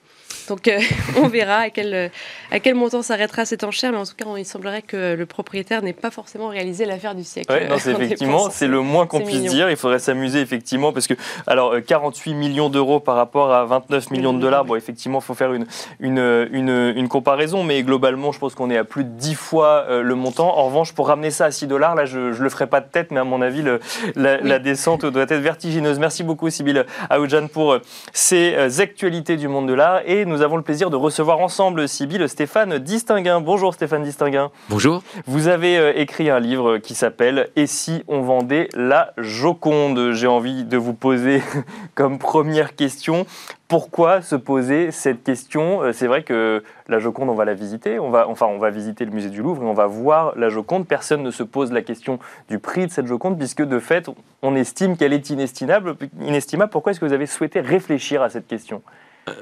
Donc 0.49 0.69
euh, 0.69 0.79
on 1.17 1.29
verra 1.29 1.56
à 1.58 1.70
quel, 1.70 2.11
à 2.50 2.61
quel 2.61 2.75
montant 2.75 3.02
s'arrêtera 3.02 3.44
cette 3.44 3.64
enchère, 3.64 3.93
mais 3.93 3.99
en 3.99 4.05
tout 4.05 4.14
cas, 4.17 4.25
il 4.37 4.44
semblerait 4.44 4.82
que 4.82 5.14
le 5.14 5.26
propriétaire 5.26 5.82
n'ait 5.82 5.93
pas 5.93 6.11
forcément 6.11 6.49
réalisé 6.49 6.85
l'affaire 6.85 7.14
du 7.14 7.25
siècle. 7.25 7.52
Ouais, 7.52 7.69
c'est 7.79 7.91
effectivement, 8.00 8.50
c'est 8.50 8.67
le 8.67 8.81
moins 8.81 9.06
qu'on 9.06 9.20
puisse 9.20 9.43
dire. 9.43 9.70
Il 9.70 9.76
faudrait 9.76 9.99
s'amuser 9.99 10.41
effectivement, 10.41 10.93
parce 10.93 11.06
que 11.06 11.14
alors 11.46 11.75
48 11.87 12.32
euh, 12.32 12.35
millions 12.35 12.69
d'euros 12.69 13.00
par 13.00 13.17
rapport 13.17 13.52
à 13.52 13.64
29 13.64 14.11
millions 14.11 14.32
de 14.32 14.41
dollars, 14.41 14.64
bon 14.64 14.76
effectivement, 14.76 15.19
il 15.19 15.25
faut 15.25 15.35
faire 15.35 15.52
une, 15.52 15.67
une, 16.00 16.49
une, 16.52 16.93
une, 16.97 17.08
comparaison, 17.08 17.64
mais 17.64 17.82
globalement, 17.82 18.32
je 18.32 18.38
pense 18.38 18.55
qu'on 18.55 18.70
est 18.70 18.79
à 18.79 18.85
plus 18.85 19.05
de 19.05 19.11
10 19.11 19.35
fois 19.35 19.87
euh, 19.88 20.02
le 20.02 20.14
montant. 20.14 20.56
En 20.56 20.67
revanche, 20.67 20.93
pour 20.93 21.08
ramener 21.08 21.31
ça 21.31 21.47
à 21.47 21.50
6 21.50 21.67
dollars, 21.67 21.94
là, 21.94 22.05
je 22.05 22.19
ne 22.19 22.32
le 22.32 22.49
ferai 22.49 22.67
pas 22.67 22.81
de 22.81 22.88
tête, 22.88 23.11
mais 23.11 23.20
à 23.20 23.25
mon 23.25 23.43
avis, 23.43 23.62
le, 23.62 23.81
la, 24.17 24.58
descente 24.58 25.05
doit 25.05 25.23
être 25.23 25.35
vertigineuse. 25.35 25.99
Merci 25.99 26.23
beaucoup, 26.23 26.49
Sybille 26.50 26.85
Aoudjan, 27.11 27.49
pour 27.49 27.79
ces 28.12 28.81
actualités 28.81 29.37
du 29.37 29.49
monde 29.49 29.69
de 29.69 29.75
l'art 29.75 30.00
et 30.06 30.25
nous 30.25 30.33
avons 30.42 30.56
le 30.56 30.62
plaisir 30.62 30.90
de 30.90 30.96
recevoir 30.96 31.40
ensemble, 31.40 31.88
Sybille, 31.88 32.28
Stéphane 32.28 32.78
Distinguin. 32.78 33.40
Bonjour 33.40 33.75
Stéphane 33.75 34.02
Distinguin. 34.02 34.50
Bonjour. 34.69 35.02
Vous 35.26 35.48
avez 35.48 35.78
euh, 35.78 35.92
écrit 35.96 36.31
un 36.31 36.40
livre 36.40 36.78
qui 36.78 36.94
s'appelle 36.94 37.50
Et 37.56 37.66
si 37.66 38.04
on 38.08 38.20
vendait 38.22 38.69
la 38.75 39.12
Joconde? 39.19 40.12
J'ai 40.12 40.26
envie 40.26 40.64
de 40.64 40.76
vous 40.76 40.94
poser 40.94 41.42
comme 41.94 42.19
première 42.19 42.76
question 42.76 43.26
pourquoi 43.69 44.22
se 44.22 44.36
poser 44.36 44.90
cette 44.90 45.25
question? 45.25 45.82
Euh, 45.82 45.92
C'est 45.92 46.06
vrai 46.06 46.22
que 46.22 46.62
la 46.87 46.98
Joconde, 46.98 47.30
on 47.30 47.34
va 47.34 47.44
la 47.44 47.54
visiter, 47.54 47.98
on 47.98 48.10
va, 48.10 48.28
enfin, 48.28 48.46
on 48.46 48.58
va 48.58 48.70
visiter 48.70 49.04
le 49.04 49.10
musée 49.10 49.30
du 49.30 49.42
Louvre 49.42 49.62
et 49.62 49.66
on 49.66 49.75
va 49.75 49.87
voir 49.87 50.32
la 50.37 50.48
Joconde. 50.48 50.87
Personne 50.87 51.22
ne 51.22 51.30
se 51.30 51.42
pose 51.42 51.72
la 51.72 51.82
question 51.82 52.19
du 52.48 52.58
prix 52.58 52.87
de 52.87 52.92
cette 52.92 53.06
Joconde, 53.06 53.38
puisque 53.38 53.62
de 53.62 53.78
fait, 53.78 54.08
on 54.42 54.54
estime 54.54 54.96
qu'elle 54.96 55.12
est 55.12 55.30
inestimable. 55.30 55.96
inestimable. 56.20 56.70
Pourquoi 56.70 56.92
est-ce 56.92 57.00
que 57.00 57.04
vous 57.06 57.12
avez 57.12 57.26
souhaité 57.26 57.60
réfléchir 57.60 58.22
à 58.22 58.28
cette 58.30 58.46
question? 58.46 58.82
Euh, 59.28 59.32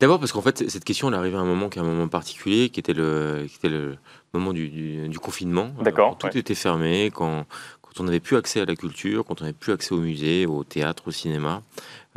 D'abord 0.00 0.18
parce 0.18 0.32
qu'en 0.32 0.40
fait, 0.40 0.68
cette 0.70 0.84
question, 0.84 1.08
elle 1.08 1.14
arrivait 1.14 1.36
à 1.36 1.40
un 1.40 1.44
moment 1.44 1.68
qui 1.68 1.78
est 1.78 1.82
un 1.82 1.84
moment 1.84 2.08
particulier, 2.08 2.70
qui 2.70 2.80
était 2.80 2.94
le, 2.94 3.44
qui 3.46 3.56
était 3.56 3.68
le 3.68 3.98
moment 4.32 4.54
du, 4.54 5.08
du, 5.08 5.18
confinement. 5.18 5.70
D'accord. 5.82 6.16
Tout 6.16 6.36
était 6.36 6.54
fermé, 6.54 7.10
quand, 7.12 7.44
quand 7.82 8.00
on 8.00 8.04
n'avait 8.04 8.20
plus 8.20 8.38
accès 8.38 8.62
à 8.62 8.64
la 8.64 8.76
culture, 8.76 9.26
quand 9.26 9.42
on 9.42 9.44
n'avait 9.44 9.52
plus 9.52 9.72
accès 9.72 9.94
au 9.94 9.98
musée, 9.98 10.46
au 10.46 10.64
théâtre, 10.64 11.08
au 11.08 11.10
cinéma, 11.10 11.62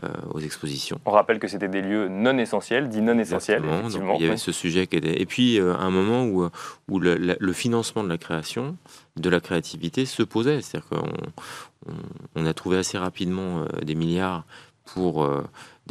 euh, 0.04 0.08
aux 0.34 0.40
expositions. 0.40 1.00
On 1.06 1.12
rappelle 1.12 1.40
que 1.40 1.48
c'était 1.50 1.68
des 1.68 1.82
lieux 1.82 2.08
non 2.08 2.38
essentiels, 2.38 2.88
dits 2.88 3.02
non 3.02 3.20
essentiels. 3.20 3.64
Effectivement. 3.66 4.16
il 4.18 4.26
y 4.26 4.28
avait 4.28 4.38
ce 4.38 4.54
sujet 4.54 4.88
qui 4.88 4.96
était. 4.96 5.22
Et 5.22 5.26
puis, 5.26 5.60
euh, 5.60 5.76
un 5.76 5.90
moment 5.90 6.24
où, 6.26 6.50
où 6.88 7.00
le, 7.00 7.16
le, 7.16 7.54
financement 7.54 8.04
de 8.04 8.10
la 8.10 8.18
création, 8.18 8.78
de 9.18 9.30
la 9.30 9.42
créativité 9.42 10.06
se 10.06 10.24
posait. 10.24 10.62
C'est-à-dire 10.62 10.90
qu'on 10.90 11.92
on, 12.36 12.46
a 12.46 12.54
trouvé 12.54 12.78
assez 12.78 12.98
rapidement 12.98 13.64
euh, 13.64 13.82
des 13.84 13.96
milliards 13.96 14.46
pour 14.86 15.30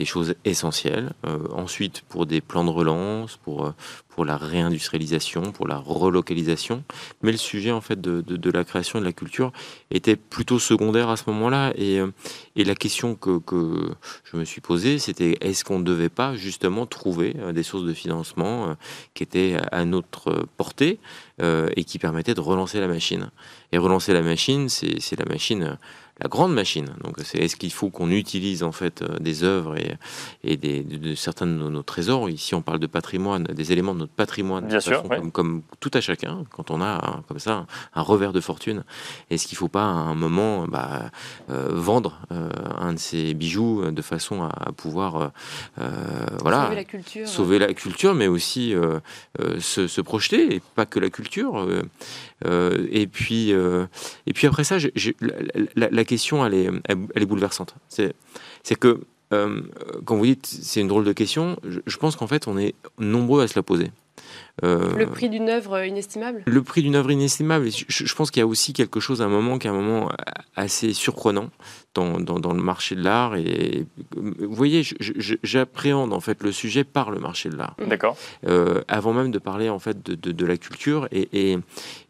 choses 0.04 0.34
essentielles. 0.44 1.12
Euh, 1.26 1.38
ensuite, 1.52 2.02
pour 2.08 2.26
des 2.26 2.40
plans 2.40 2.64
de 2.64 2.70
relance, 2.70 3.36
pour, 3.36 3.66
euh, 3.66 3.74
pour 4.08 4.24
la 4.24 4.36
réindustrialisation, 4.36 5.52
pour 5.52 5.66
la 5.66 5.76
relocalisation. 5.76 6.84
Mais 7.22 7.32
le 7.32 7.38
sujet 7.38 7.72
en 7.72 7.80
fait 7.80 8.00
de, 8.00 8.20
de, 8.20 8.50
la 8.50 8.64
création 8.64 9.00
de 9.00 9.04
la 9.04 9.12
culture 9.12 9.52
était 9.90 10.16
plutôt 10.16 10.58
secondaire 10.58 11.08
à 11.08 11.16
ce 11.16 11.24
moment-là. 11.28 11.72
Et, 11.76 11.98
euh, 11.98 12.08
et 12.56 12.64
la 12.64 12.74
question 12.74 13.14
que, 13.14 13.38
que, 13.38 13.90
je 14.24 14.36
me 14.36 14.44
suis 14.44 14.60
posée, 14.60 14.98
c'était 14.98 15.36
est-ce 15.40 15.64
qu'on 15.64 15.78
ne 15.78 15.84
devait 15.84 16.08
pas 16.08 16.36
justement 16.36 16.86
trouver 16.86 17.34
des 17.54 17.62
sources 17.62 17.84
de 17.84 17.94
financement 17.94 18.76
qui 19.14 19.22
étaient 19.22 19.56
à 19.70 19.84
notre 19.84 20.46
portée 20.56 20.98
et 21.40 21.84
qui 21.84 21.98
permettaient 21.98 22.34
de 22.34 22.40
relancer 22.40 22.80
la 22.80 22.88
machine? 22.88 23.30
Et 23.72 23.78
relancer 23.78 24.12
la 24.12 24.22
machine, 24.22 24.68
c'est 24.68 25.18
la 25.18 25.24
machine 25.24 25.78
la 26.22 26.28
grande 26.28 26.54
machine. 26.54 26.86
Donc, 27.02 27.16
c'est 27.24 27.38
est-ce 27.38 27.56
qu'il 27.56 27.72
faut 27.72 27.90
qu'on 27.90 28.10
utilise 28.10 28.62
en 28.62 28.70
fait 28.70 29.02
euh, 29.02 29.18
des 29.18 29.42
œuvres 29.42 29.76
et, 29.76 29.96
et 30.44 30.56
des, 30.56 30.82
de, 30.82 31.14
certains 31.14 31.46
de 31.46 31.52
nos, 31.52 31.82
trésors? 31.82 32.30
Ici, 32.30 32.54
on 32.54 32.62
parle 32.62 32.78
de 32.78 32.86
patrimoine, 32.86 33.44
des 33.44 33.72
éléments 33.72 33.94
de 33.94 34.00
notre 34.00 34.12
patrimoine, 34.12 34.66
Bien 34.68 34.80
sûr, 34.80 35.02
comme, 35.32 35.62
tout 35.80 35.90
à 35.94 36.00
chacun. 36.00 36.44
Quand 36.50 36.70
on 36.70 36.80
a 36.80 37.22
comme 37.26 37.40
ça 37.40 37.66
un, 37.94 38.02
revers 38.02 38.32
de 38.32 38.40
fortune, 38.40 38.84
est-ce 39.30 39.46
qu'il 39.48 39.56
ne 39.56 39.58
faut 39.58 39.68
pas 39.68 39.82
à 39.82 39.86
un 39.86 40.14
moment 40.14 40.66
bah, 40.68 41.10
euh, 41.50 41.68
vendre 41.72 42.20
euh, 42.30 42.48
un 42.78 42.92
de 42.92 42.98
ces 42.98 43.34
bijoux 43.34 43.90
de 43.90 44.02
façon 44.02 44.44
à, 44.44 44.72
pouvoir 44.72 45.32
voilà 46.40 46.64
sauver 46.64 46.76
la 46.76 46.84
culture, 46.84 47.28
sauver 47.28 47.58
la 47.58 47.74
culture, 47.74 48.14
mais 48.14 48.26
aussi 48.26 48.74
se, 49.58 49.86
se, 49.86 50.00
projeter 50.00 50.54
et 50.54 50.62
pas 50.74 50.86
que 50.86 50.98
la 50.98 51.10
culture. 51.10 51.66
et 52.44 53.06
puis 53.06 53.50
et 53.50 54.32
puis 54.32 54.46
après 54.46 54.64
ça, 54.64 54.76
la, 55.76 55.88
la, 55.90 56.04
question 56.12 56.44
elle 56.44 56.54
est, 56.54 56.70
elle 56.88 57.22
est 57.22 57.26
bouleversante. 57.26 57.74
C'est 57.88 58.78
que 58.78 59.00
euh, 59.32 59.62
quand 60.04 60.16
vous 60.16 60.26
dites 60.26 60.46
c'est 60.46 60.80
une 60.80 60.88
drôle 60.88 61.04
de 61.04 61.12
question, 61.12 61.56
je, 61.64 61.96
pense 61.96 62.16
qu'en 62.16 62.26
fait 62.26 62.48
on 62.48 62.58
est 62.58 62.74
nombreux 62.98 63.42
à 63.42 63.48
se 63.48 63.58
la 63.58 63.62
poser. 63.62 63.90
Euh, 64.62 64.94
le 64.96 65.06
prix 65.06 65.30
d'une 65.30 65.48
œuvre 65.48 65.84
inestimable? 65.84 66.42
Le 66.46 66.62
prix 66.62 66.82
d'une 66.82 66.96
œuvre 66.96 67.10
inestimable. 67.10 67.68
Je, 67.70 68.14
pense 68.14 68.30
qu'il 68.30 68.40
y 68.40 68.42
a 68.42 68.46
aussi 68.46 68.74
quelque 68.74 69.00
chose 69.00 69.22
à 69.22 69.24
un 69.24 69.28
moment 69.28 69.58
qui 69.58 69.66
est 69.66 69.70
un 69.70 69.74
moment 69.74 70.10
assez 70.54 70.92
surprenant 70.92 71.48
dans, 71.94 72.20
dans, 72.20 72.52
le 72.52 72.62
marché 72.62 72.94
de 72.94 73.02
l'art. 73.02 73.36
Et 73.36 73.86
vous 74.14 74.54
voyez, 74.54 74.82
j'appréhende 75.42 76.12
en 76.12 76.20
fait 76.20 76.42
le 76.42 76.52
sujet 76.52 76.84
par 76.84 77.10
le 77.10 77.18
marché 77.18 77.48
de 77.48 77.56
l'art. 77.56 77.76
D'accord. 77.86 78.16
Euh, 78.46 78.82
avant 78.88 79.14
même 79.14 79.30
de 79.30 79.38
parler 79.38 79.70
en 79.70 79.78
fait 79.78 80.02
de, 80.04 80.32
de, 80.32 80.46
la 80.46 80.58
culture, 80.58 81.08
et, 81.10 81.28
et, 81.32 81.58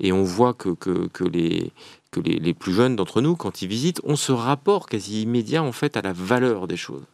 et, 0.00 0.12
on 0.12 0.25
voit 0.25 0.54
que, 0.54 0.71
que, 0.71 1.06
que 1.09 1.25
les 1.25 1.73
que 2.12 2.21
les, 2.21 2.54
plus 2.54 2.75
jeunes 2.75 2.95
d'entre 2.95 3.21
nous, 3.21 3.35
quand 3.35 3.62
ils 3.62 3.69
visitent, 3.69 4.00
ont 4.04 4.16
ce 4.16 4.31
rapport 4.31 4.87
quasi 4.87 5.23
immédiat 5.23 5.62
en 5.62 5.73
fait 5.73 5.97
à 5.97 6.02
la 6.02 6.12
valeur 6.12 6.69
des 6.69 6.76
choses. 6.76 7.07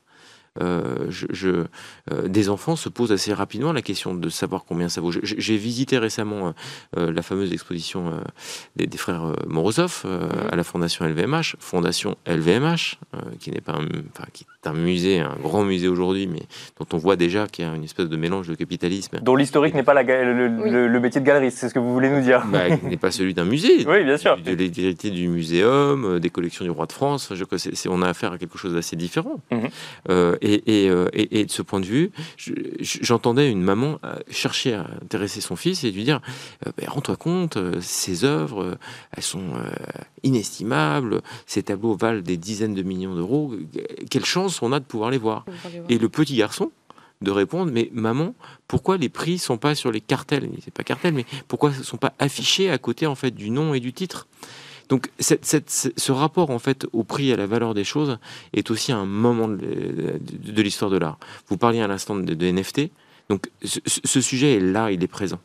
Je, 0.60 1.64
des 2.26 2.48
enfants 2.48 2.76
se 2.76 2.88
posent 2.88 3.12
assez 3.12 3.32
rapidement 3.32 3.72
la 3.72 3.82
question 3.82 4.14
de 4.14 4.28
savoir 4.28 4.64
combien 4.64 4.88
ça 4.88 5.00
vaut. 5.00 5.12
J'ai 5.22 5.56
visité 5.56 5.98
récemment 5.98 6.54
la 6.96 7.22
fameuse 7.22 7.52
exposition 7.52 8.12
des, 8.76 8.88
frères 8.96 9.32
Morozov 9.46 10.04
à 10.50 10.56
la 10.56 10.64
fondation 10.64 11.04
LVMH, 11.04 11.56
fondation 11.58 12.16
LVMH, 12.26 12.98
qui 13.40 13.50
n'est 13.50 13.60
pas 13.60 13.72
un, 13.72 13.86
qui 14.32 14.44
est 14.44 14.68
un 14.68 14.72
musée, 14.72 15.20
un 15.20 15.36
grand 15.40 15.64
musée 15.64 15.88
aujourd'hui, 15.88 16.26
mais 16.26 16.42
dont 16.78 16.86
on 16.92 16.98
voit 16.98 17.16
déjà 17.16 17.46
qu'il 17.46 17.64
y 17.64 17.68
a 17.68 17.74
une 17.74 17.84
espèce 17.84 18.08
de 18.08 18.16
mélange 18.16 18.48
de 18.48 18.54
capitalisme. 18.54 19.18
Dont 19.22 19.36
l'historique 19.36 19.74
n'est 19.74 19.82
pas 19.82 19.94
la, 19.94 20.02
le, 20.02 21.00
métier 21.00 21.20
de 21.20 21.26
galeriste, 21.26 21.58
c'est 21.58 21.68
ce 21.68 21.74
que 21.74 21.78
vous 21.78 21.92
voulez 21.92 22.10
nous 22.10 22.20
dire. 22.20 22.44
Bah, 22.46 22.68
n'est 22.82 22.96
pas 22.96 23.10
celui 23.10 23.34
d'un 23.34 23.44
musée. 23.44 23.68
Oui, 23.88 24.04
bien 24.04 24.18
sûr. 24.18 24.36
De 24.36 24.52
l'hérité 24.52 25.10
du 25.10 25.28
muséum, 25.28 26.04
euh, 26.04 26.18
des 26.18 26.28
collections 26.28 26.64
du 26.64 26.70
roi 26.70 26.84
de 26.86 26.92
France. 26.92 27.32
Je, 27.34 27.44
c'est, 27.56 27.88
on 27.88 28.02
a 28.02 28.08
affaire 28.08 28.32
à 28.32 28.38
quelque 28.38 28.58
chose 28.58 28.74
d'assez 28.74 28.96
différent. 28.96 29.40
Mhm. 29.50 29.60
Euh, 30.10 30.36
euh, 30.44 30.47
et, 30.54 30.90
et, 31.12 31.44
de 31.44 31.50
ce 31.50 31.62
point 31.62 31.80
de 31.80 31.86
vue, 31.86 32.10
j'entendais 32.80 33.50
une 33.50 33.62
maman 33.62 33.98
chercher 34.30 34.74
à 34.74 34.86
intéresser 35.02 35.40
son 35.40 35.56
fils 35.56 35.84
et 35.84 35.90
lui 35.90 36.04
dire 36.04 36.20
bah, 36.64 36.72
Rends-toi 36.86 37.16
compte, 37.16 37.58
ces 37.80 38.24
œuvres, 38.24 38.78
elles 39.12 39.22
sont 39.22 39.52
inestimables, 40.22 41.22
ces 41.46 41.62
tableaux 41.62 41.94
valent 41.94 42.22
des 42.22 42.36
dizaines 42.36 42.74
de 42.74 42.82
millions 42.82 43.14
d'euros. 43.14 43.54
Quelle 44.10 44.24
chance 44.24 44.62
on 44.62 44.72
a 44.72 44.80
de 44.80 44.84
pouvoir 44.84 45.10
les 45.10 45.18
voir. 45.18 45.44
Et 45.88 45.98
le 45.98 46.08
petit 46.08 46.36
garçon, 46.36 46.70
de 47.20 47.30
répondre 47.30 47.72
mais 47.72 47.90
maman 47.92 48.34
pourquoi 48.66 48.96
les 48.96 49.08
prix 49.08 49.38
sont 49.38 49.58
pas 49.58 49.74
sur 49.74 49.90
les 49.90 50.00
cartels? 50.00 50.48
C'est 50.62 50.72
pas 50.72 50.84
cartel 50.84 51.14
mais 51.14 51.26
pourquoi 51.48 51.70
ne 51.70 51.82
sont 51.82 51.96
pas 51.96 52.14
affichés 52.18 52.70
à 52.70 52.78
côté 52.78 53.06
en 53.06 53.14
fait 53.14 53.32
du 53.32 53.50
nom 53.50 53.74
et 53.74 53.80
du 53.80 53.92
titre? 53.92 54.28
Donc 54.88 55.10
ce 55.18 56.12
rapport 56.12 56.50
en 56.50 56.58
fait 56.58 56.86
au 56.92 57.04
prix 57.04 57.30
et 57.30 57.34
à 57.34 57.36
la 57.36 57.46
valeur 57.46 57.74
des 57.74 57.84
choses 57.84 58.18
est 58.54 58.70
aussi 58.70 58.92
un 58.92 59.04
moment 59.04 59.48
de, 59.48 60.18
l'histoire 60.62 60.90
de 60.90 60.96
l'art. 60.96 61.18
Vous 61.48 61.56
parliez 61.56 61.80
à 61.80 61.86
l'instant 61.86 62.16
de, 62.16 62.50
NFT 62.50 62.90
donc 63.28 63.50
ce, 63.62 64.20
sujet 64.20 64.54
est 64.54 64.60
là 64.60 64.90
il 64.90 65.02
est 65.02 65.08
présent. 65.08 65.38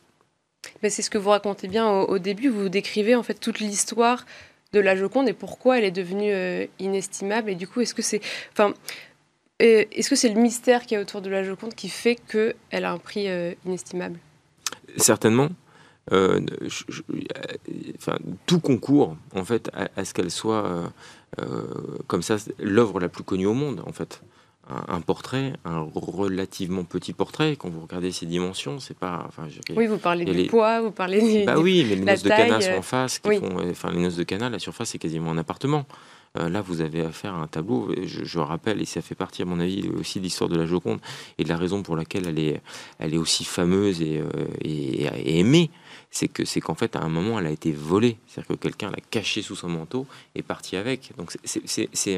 Mais 0.82 0.88
c'est 0.88 1.02
ce 1.02 1.10
que 1.10 1.18
vous 1.18 1.28
racontez 1.28 1.68
bien 1.68 1.86
au, 1.86 2.18
début. 2.18 2.48
Vous 2.48 2.70
décrivez 2.70 3.14
en 3.14 3.22
fait 3.22 3.34
toute 3.34 3.60
l'histoire 3.60 4.24
de 4.72 4.80
la 4.80 4.96
Joconde 4.96 5.28
et 5.28 5.34
pourquoi 5.34 5.78
elle 5.78 5.84
est 5.84 5.90
devenue 5.90 6.32
euh, 6.32 6.66
inestimable. 6.78 7.50
Et 7.50 7.54
du 7.54 7.68
coup 7.68 7.82
est-ce 7.82 7.94
que 7.94 8.02
c'est 8.02 8.22
enfin 8.52 8.72
est-ce 9.60 10.10
que 10.10 10.16
c'est 10.16 10.30
le 10.30 10.40
mystère 10.40 10.82
qu'il 10.82 10.96
y 10.96 10.98
a 10.98 11.00
autour 11.00 11.20
de 11.20 11.30
la 11.30 11.44
Joconde 11.44 11.74
qui 11.74 11.88
fait 11.88 12.16
qu'elle 12.16 12.84
a 12.84 12.90
un 12.90 12.98
prix 12.98 13.28
euh, 13.28 13.52
inestimable? 13.66 14.18
Certainement. 14.96 15.50
Euh, 16.12 16.40
enfin, 17.96 18.18
tout 18.44 18.60
concourt 18.60 19.16
en 19.34 19.44
fait 19.44 19.70
à, 19.72 20.04
ce 20.04 20.12
qu'elle 20.12 20.30
soit 20.30 20.92
euh, 21.40 21.64
comme 22.06 22.20
ça 22.20 22.36
l'œuvre 22.58 23.00
la 23.00 23.08
plus 23.08 23.24
connue 23.24 23.46
au 23.46 23.54
monde 23.54 23.82
en 23.86 23.92
fait. 23.92 24.22
Un, 24.88 25.02
portrait 25.02 25.52
un 25.66 25.86
relativement 25.94 26.84
petit 26.84 27.12
portrait 27.12 27.54
quand 27.54 27.68
vous 27.68 27.82
regardez 27.82 28.12
ses 28.12 28.24
dimensions 28.24 28.78
c'est 28.80 28.96
pas 28.96 29.26
enfin, 29.28 29.46
oui 29.76 29.86
vous 29.86 29.98
parlez 29.98 30.24
du 30.24 30.46
poids 30.46 30.80
vous 30.80 30.90
parlez 30.90 31.20
des, 31.20 31.44
bah 31.44 31.58
oui 31.58 31.84
mais 31.86 31.96
les 31.96 32.00
noces 32.00 32.22
de 32.22 32.30
canal 32.30 32.62
sont 32.62 32.72
en 32.72 32.80
face 32.80 33.18
qui 33.18 33.36
font 33.36 33.58
enfin 33.70 33.90
les 33.92 34.00
noces 34.00 34.16
de 34.16 34.22
canal 34.22 34.52
la 34.52 34.58
surface 34.58 34.88
c'est 34.88 34.98
quasiment 34.98 35.32
un 35.32 35.36
appartement. 35.36 35.80
euh, 35.80 36.13
là, 36.34 36.60
vous 36.60 36.80
avez 36.80 37.02
affaire 37.02 37.34
à 37.34 37.38
un 37.38 37.46
tableau, 37.46 37.94
je, 38.04 38.24
je, 38.24 38.38
rappelle, 38.38 38.80
et 38.82 38.84
ça 38.84 39.02
fait 39.02 39.14
partie, 39.14 39.42
à 39.42 39.44
mon 39.44 39.60
avis, 39.60 39.88
aussi 39.90 40.18
de 40.18 40.24
l'histoire 40.24 40.50
de 40.50 40.56
la 40.56 40.66
Joconde 40.66 41.00
et 41.38 41.44
de 41.44 41.48
la 41.48 41.56
raison 41.56 41.82
pour 41.82 41.96
laquelle 41.96 42.26
elle 42.26 42.38
est, 42.38 42.60
elle 42.98 43.14
est 43.14 43.18
aussi 43.18 43.44
fameuse 43.44 44.02
et, 44.02 44.20
euh, 44.20 45.10
aimée. 45.24 45.70
C'est 46.10 46.28
que 46.28 46.44
c'est 46.44 46.60
qu'en 46.60 46.76
fait 46.76 46.94
à 46.94 47.00
un 47.00 47.08
moment 47.08 47.40
elle 47.40 47.46
a 47.46 47.50
été 47.50 47.72
volée, 47.72 48.18
c'est-à-dire 48.28 48.56
que 48.56 48.62
quelqu'un 48.62 48.88
l'a 48.92 49.00
cachée 49.10 49.42
sous 49.42 49.56
son 49.56 49.68
manteau 49.68 50.06
et 50.36 50.42
parti 50.42 50.76
avec. 50.76 51.10
Donc 51.18 51.36
c'est 51.42 52.16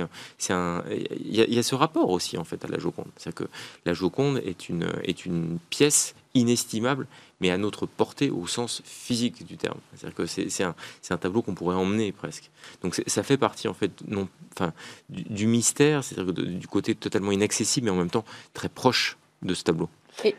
un 0.51 0.85
il 0.91 1.35
y, 1.35 1.55
y, 1.55 1.59
a 1.59 1.63
ce 1.63 1.75
rapport 1.75 2.11
aussi 2.11 2.37
en 2.37 2.45
fait 2.45 2.63
à 2.63 2.69
la 2.69 2.79
Joconde, 2.79 3.07
c'est-à-dire 3.17 3.47
que 3.47 3.51
la 3.87 3.95
Joconde 3.95 4.43
est 4.45 4.69
une 4.69 4.87
est 5.03 5.25
une 5.25 5.59
pièce 5.71 6.15
inestimable 6.37 7.07
mais 7.41 7.51
à 7.51 7.59
notre 7.59 7.87
portée 7.87 8.31
au 8.31 8.47
sens 8.47 8.83
physique 8.85 9.45
du 9.47 9.57
terme. 9.57 9.79
C'est-à-dire 9.95 10.17
que 10.17 10.27
c'est 10.27 10.63
un, 10.63 11.17
tableau 11.19 11.43
qu'on 11.43 11.55
pourrait 11.55 11.77
emmener 11.77 12.13
presque. 12.13 12.51
Donc 12.83 13.03
ça 13.07 13.23
fait 13.23 13.37
partie 13.37 13.69
en 13.69 13.75
fait 13.75 13.91
non, 14.09 14.29
enfin, 14.55 14.73
du, 15.11 15.47
mystère, 15.47 16.03
c'est-à-dire 16.03 16.33
du 16.33 16.67
côté 16.67 16.95
totalement 16.95 17.33
inaccessible 17.33 17.87
mais 17.87 17.91
en 17.91 17.97
même 17.97 18.11
temps 18.11 18.25
très 18.55 18.69
proche 18.69 19.19
de 19.43 19.55
ce 19.55 19.65
tableau. 19.65 19.89
Et 20.25 20.35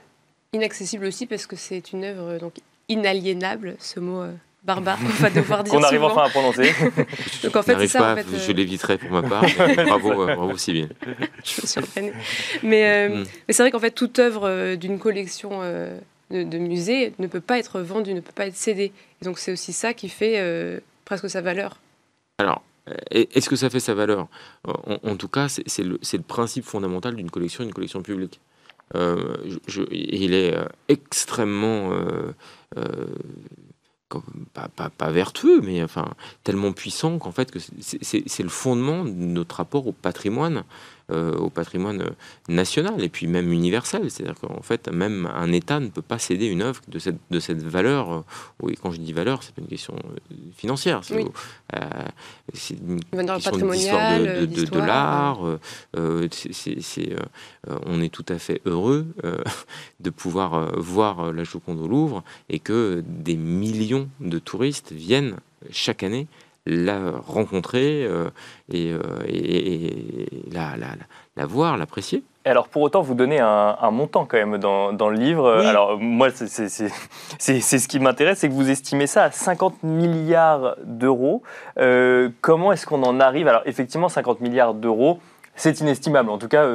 inaccessible 0.53 1.05
aussi 1.05 1.27
parce 1.27 1.45
que 1.45 1.55
c'est 1.55 1.91
une 1.91 2.03
œuvre 2.03 2.39
donc 2.39 2.55
inaliénable, 2.89 3.75
ce 3.79 3.99
mot. 3.99 4.21
Euh, 4.21 4.33
barbare 4.67 4.99
qu'on 4.99 5.05
va 5.05 5.29
devoir 5.31 5.63
dire. 5.63 5.73
Qu'on 5.73 5.83
arrive 5.83 6.03
enfin 6.03 6.25
à 6.25 6.29
prononcer. 6.29 6.71
Donc 7.43 7.55
en 7.55 7.63
fait, 7.63 7.79
c'est 7.79 7.87
ça. 7.87 8.13
en 8.13 8.15
fait, 8.15 8.25
Je 8.37 8.51
euh, 8.51 8.53
l'éviterai 8.53 8.99
pour 8.99 9.09
ma 9.09 9.23
part. 9.23 9.45
bravo, 9.85 10.23
euh, 10.23 10.35
bravo 10.35 10.57
Sybille. 10.57 10.89
Je 11.43 11.61
me 11.61 11.67
suis 11.67 11.81
Mais, 12.61 13.09
mm. 13.09 13.23
mais 13.47 13.53
c'est 13.53 13.63
vrai 13.63 13.71
qu'en 13.71 13.79
fait, 13.79 13.91
toute 13.91 14.19
œuvre 14.19 14.75
d'une 14.75 14.99
collection 14.99 15.61
de, 16.29 16.57
musée 16.57 17.13
ne 17.19 17.27
peut 17.27 17.41
pas 17.41 17.57
être 17.57 17.79
vendu, 17.79 18.13
ne 18.13 18.19
peut 18.19 18.33
pas 18.33 18.47
être 18.47 18.55
cédé. 18.55 18.91
donc 19.21 19.39
c'est 19.39 19.51
aussi 19.51 19.73
ça 19.73 19.93
qui 19.93 20.09
fait 20.09 20.39
euh, 20.39 20.79
presque 21.05 21.29
sa 21.29 21.41
valeur. 21.41 21.79
Alors, 22.39 22.61
est-ce 23.11 23.49
que 23.49 23.55
ça 23.55 23.69
fait 23.69 23.79
sa 23.79 23.93
valeur? 23.93 24.27
En, 24.65 25.15
tout 25.17 25.27
cas, 25.27 25.49
c'est 25.49 25.83
le, 25.83 25.99
le, 26.13 26.21
principe 26.21 26.63
fondamental 26.63 27.15
d'une 27.15 27.31
collection, 27.31 27.63
une 27.63 27.73
collection 27.73 28.01
publique. 28.01 28.39
Euh, 28.95 29.35
je, 29.67 29.83
il 29.91 30.33
est 30.33 30.55
euh, 30.55 30.65
extrêmement 30.87 31.91
pas, 34.97 35.11
vertueux, 35.11 35.61
mais 35.61 35.83
enfin 35.83 36.13
tellement 36.43 36.71
puissant 36.71 37.17
qu'en 37.19 37.31
fait 37.31 37.51
que 37.51 37.59
c'est 37.59 38.43
le 38.43 38.49
fondement 38.49 39.03
de 39.03 39.11
notre 39.11 39.57
rapport 39.57 39.87
au 39.87 39.91
patrimoine 39.91 40.63
au 41.09 41.49
patrimoine 41.49 42.03
national 42.49 43.03
et 43.03 43.09
puis 43.09 43.27
même 43.27 43.51
universel. 43.51 44.09
C'est-à-dire 44.11 44.35
qu'en 44.39 44.61
fait, 44.61 44.89
même 44.89 45.29
un 45.33 45.51
État 45.51 45.79
ne 45.79 45.87
peut 45.87 46.01
pas 46.01 46.19
céder 46.19 46.47
une 46.47 46.61
œuvre 46.61 46.81
de 46.87 46.99
cette, 46.99 47.17
de 47.29 47.39
cette 47.39 47.63
valeur. 47.63 48.11
Euh, 48.11 48.21
oui, 48.61 48.77
quand 48.81 48.91
je 48.91 48.99
dis 48.99 49.13
valeur, 49.13 49.43
c'est 49.43 49.53
pas 49.53 49.61
une 49.61 49.67
question 49.67 49.95
euh, 49.95 50.35
financière. 50.55 51.01
C'est 51.03 51.15
une 51.15 52.99
question 53.11 53.57
d'histoire 53.57 54.19
de, 54.19 54.45
de, 54.45 54.65
de 54.65 54.79
l'art. 54.79 55.39
on 57.85 58.01
est 58.01 58.13
tout 58.13 58.25
à 58.29 58.37
fait 58.37 58.61
heureux 58.65 59.07
de 59.99 60.09
pouvoir 60.09 60.77
voir 60.77 61.31
la 61.33 61.43
Joconde 61.43 61.79
au 61.79 61.87
Louvre 61.87 62.23
et 62.49 62.59
que 62.59 63.03
des 63.05 63.37
millions 63.37 64.09
de 64.19 64.39
touristes 64.39 64.91
viennent 64.91 65.35
chaque 65.71 66.03
année 66.03 66.27
la 66.67 66.99
rencontrer 67.25 68.03
euh, 68.03 68.29
euh, 68.73 68.99
et, 69.27 70.27
la, 70.51 70.73
la, 71.35 71.45
voir, 71.45 71.77
l'apprécier. 71.77 72.23
Alors 72.45 72.67
pour 72.67 72.81
autant, 72.81 73.01
vous 73.01 73.13
donnez 73.13 73.39
un, 73.39 73.91
montant 73.91 74.25
quand 74.25 74.37
même 74.37 74.57
dans, 74.57 74.93
dans 74.93 75.09
le 75.09 75.17
livre. 75.17 75.49
Alors 75.51 75.97
moi, 75.99 76.29
c'est 76.31 76.69
ce 76.69 77.87
qui 77.87 77.99
m'intéresse, 77.99 78.39
c'est 78.39 78.49
que 78.49 78.53
vous 78.53 78.69
estimez 78.69 79.07
ça 79.07 79.23
à 79.23 79.31
50 79.31 79.83
milliards 79.83 80.75
d'euros. 80.83 81.43
Euh, 81.77 82.29
comment 82.41 82.71
est-ce 82.71 82.85
qu'on 82.85 83.03
en 83.03 83.19
arrive? 83.19 83.47
Alors 83.47 83.63
effectivement, 83.65 84.09
50 84.09 84.41
milliards 84.41 84.73
d'euros, 84.73 85.19
c'est 85.55 85.81
inestimable. 85.81 86.29
En 86.29 86.37
tout 86.37 86.47
cas, 86.47 86.65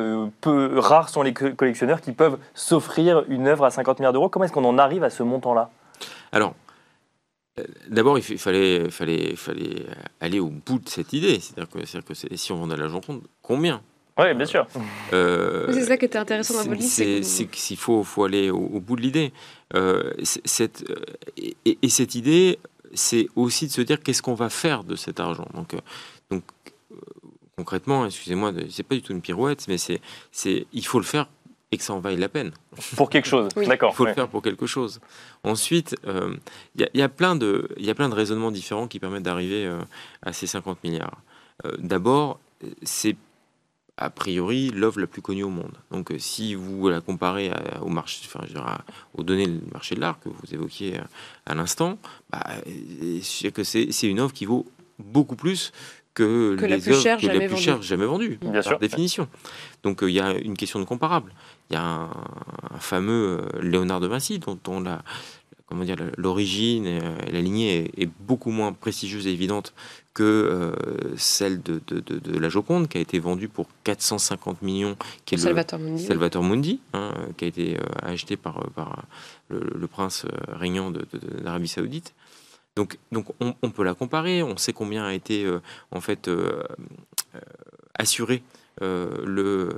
peu 0.41 0.79
rares 0.79 1.09
sont 1.09 1.23
les 1.23 1.33
collectionneurs 1.33 2.01
qui 2.01 2.13
peuvent 2.13 2.39
s'offrir 2.55 3.25
une 3.29 3.47
œuvre 3.47 3.65
à 3.65 3.71
50 3.71 3.99
milliards 4.01 4.13
d'euros. 4.13 4.29
Comment 4.29 4.45
est-ce 4.45 4.53
qu'on 4.53 4.65
en 4.65 4.79
arrive 4.79 5.05
à 5.05 5.11
ce 5.11 5.23
montant-là? 5.23 5.71
Alors, 6.33 6.49
euh, 6.51 6.55
d'abord, 7.89 8.19
il 8.19 8.39
fallait, 8.39 8.91
fallait, 8.91 9.37
fallait 9.37 9.87
aller 10.21 10.41
au 10.41 10.49
bout 10.49 10.79
de 10.79 10.89
cette 10.89 11.13
idée. 11.13 11.39
C'est-à-dire 11.41 11.69
que, 11.69 12.01
que 12.01 12.37
si 12.37 12.53
on 12.53 12.57
vendait 12.57 12.77
la 12.77 12.89
compte, 12.89 13.23
combien? 13.43 13.83
Oui, 14.19 14.35
bien 14.35 14.47
sûr. 14.47 14.67
Euh, 15.13 15.73
c'est 15.73 15.85
ça 15.85 15.97
qui 15.97 16.05
était 16.05 16.19
intéressant 16.19 16.55
dans 16.55 16.65
votre 16.65 16.75
livre. 16.75 17.25
C'est 17.25 17.47
qu'il 17.47 17.77
faut, 17.77 18.05
faut 18.05 18.25
aller 18.25 18.51
au, 18.51 18.81
bout 18.81 18.97
de 18.97 19.01
l'idée. 19.01 19.33
Euh, 19.75 20.13
cette, 20.23 20.85
et, 21.37 21.89
cette 21.89 22.15
idée, 22.15 22.59
c'est 22.93 23.29
aussi 23.37 23.67
de 23.67 23.73
se 23.73 23.81
dire 23.81 24.03
qu'est-ce 24.03 24.21
qu'on 24.21 24.35
va 24.35 24.51
faire 24.51 24.85
de 24.85 24.97
cet 24.97 25.19
argent. 25.19 25.49
Donc, 25.55 25.75
donc 26.31 26.43
concrètement, 27.57 28.05
excusez-moi, 28.05 28.53
c'est 28.71 28.83
pas 28.83 28.95
du 28.95 29.03
tout 29.03 29.13
une 29.13 29.23
pirouette, 29.23 29.67
mais 29.69 29.79
c'est, 29.79 30.01
il 30.73 30.85
faut 30.85 30.99
le 30.99 31.07
faire 31.07 31.29
et 31.73 31.79
que 31.79 31.83
ça 31.83 31.95
en 31.95 32.01
vaille 32.01 32.19
la 32.19 32.29
peine. 32.29 32.53
Pour 32.97 33.11
quelque 33.11 33.27
chose, 33.27 33.49
d'accord. 33.57 33.93
Il 33.95 33.97
faut 33.97 34.05
le 34.05 34.13
faire 34.13 34.29
pour 34.29 34.43
quelque 34.43 34.67
chose. 34.67 35.01
Ensuite, 35.43 35.97
il 36.05 36.11
euh, 36.11 36.37
y, 36.77 37.03
a 37.03 37.09
plein 37.09 37.35
de, 37.35 37.69
y 37.79 37.91
a 37.91 37.95
plein 37.95 38.11
de 38.11 38.15
raisonnements 38.15 38.51
différents 38.51 38.87
qui 38.87 39.01
permettent 39.01 39.23
d'arriver 39.23 39.65
euh, 39.65 39.81
à 40.21 40.35
ces 40.35 40.47
50 40.47 40.85
milliards. 40.85 41.23
Euh, 41.65 41.73
d'abord, 41.79 42.39
c'est 42.83 43.17
a 43.97 44.11
priori 44.11 44.71
l'œuvre 44.71 45.01
la 45.01 45.07
plus 45.07 45.23
connue 45.23 45.45
au 45.45 45.51
monde. 45.51 45.73
Donc, 45.91 46.13
si 46.19 46.55
vous 46.55 46.89
la 46.89 47.01
comparez 47.01 47.51
au 47.83 47.89
marché, 47.89 48.23
enfin, 48.27 48.41
je 48.47 48.55
dirais, 48.55 48.73
aux 49.15 49.23
données 49.23 49.47
du 49.47 49.61
marché 49.73 49.95
de 49.95 50.01
l'art 50.01 50.19
que 50.21 50.29
vous 50.29 50.55
évoquiez 50.55 50.99
à 51.47 51.55
l'instant, 51.55 51.99
bah, 52.31 52.43
que 53.55 53.65
c'est 53.65 54.03
une 54.03 54.19
œuvre 54.19 54.33
qui 54.33 54.47
vaut 54.47 54.67
beaucoup 54.99 55.37
plus 55.37 55.73
que, 56.15 56.57
les 56.61 56.69
la 56.69 56.79
plus 56.79 56.95
chère 56.95 57.19
jamais, 57.21 57.49
jamais 57.81 58.07
vendue, 58.07 58.39
par 58.65 58.79
définition. 58.79 59.29
Donc 59.83 60.01
il 60.03 60.11
y 60.11 60.21
a 60.21 60.33
une 60.33 60.57
question 60.57 60.79
de 60.79 60.85
comparable. 60.85 61.33
Il 61.71 61.75
y 61.75 61.77
a 61.77 61.83
un, 61.83 62.79
fameux 62.79 63.39
euh, 63.41 63.63
Léonard 63.63 64.01
de 64.01 64.07
Vinci 64.07 64.39
dont 64.39 64.59
on 64.67 64.81
la, 64.81 65.03
comment 65.67 65.85
dire, 65.85 65.97
l'origine 66.19 66.87
et 66.87 67.01
la 67.33 67.41
lignée 67.41 67.91
est, 67.97 68.11
beaucoup 68.21 68.51
moins 68.51 68.73
prestigieuse 68.73 69.27
et 69.27 69.33
évidente 69.33 69.73
que 70.13 70.23
euh, 70.23 71.15
celle 71.17 71.63
de, 71.63 71.81
de, 71.87 72.39
la 72.39 72.51
Joconde, 72.51 72.89
qui 72.89 72.99
a 72.99 73.01
été 73.01 73.19
vendue 73.19 73.49
pour 73.49 73.69
450 73.85 74.61
millions, 74.61 74.97
qui 75.25 75.37
est 75.37 75.39
Salvatore 75.39 75.79
Mundi, 75.79 76.05
Salvatore 76.05 76.43
Mundi 76.43 76.81
hein, 76.93 77.13
qui 77.39 77.47
a 77.47 77.49
été 77.49 77.77
euh, 77.79 77.83
acheté 78.03 78.37
par, 78.37 78.69
par 78.75 79.05
le, 79.49 79.87
prince 79.87 80.27
régnant 80.49 80.91
d'Arabie 81.43 81.69
Saoudite. 81.69 82.13
Donc, 82.77 82.99
donc 83.11 83.27
on, 83.41 83.71
peut 83.71 83.85
la 83.85 83.95
comparer, 83.95 84.43
on 84.43 84.57
sait 84.57 84.73
combien 84.73 85.05
a 85.05 85.13
été 85.13 85.47
en 85.91 86.01
fait 86.01 86.31
assuré 87.95 88.43
euh, 88.81 89.23
le 89.27 89.69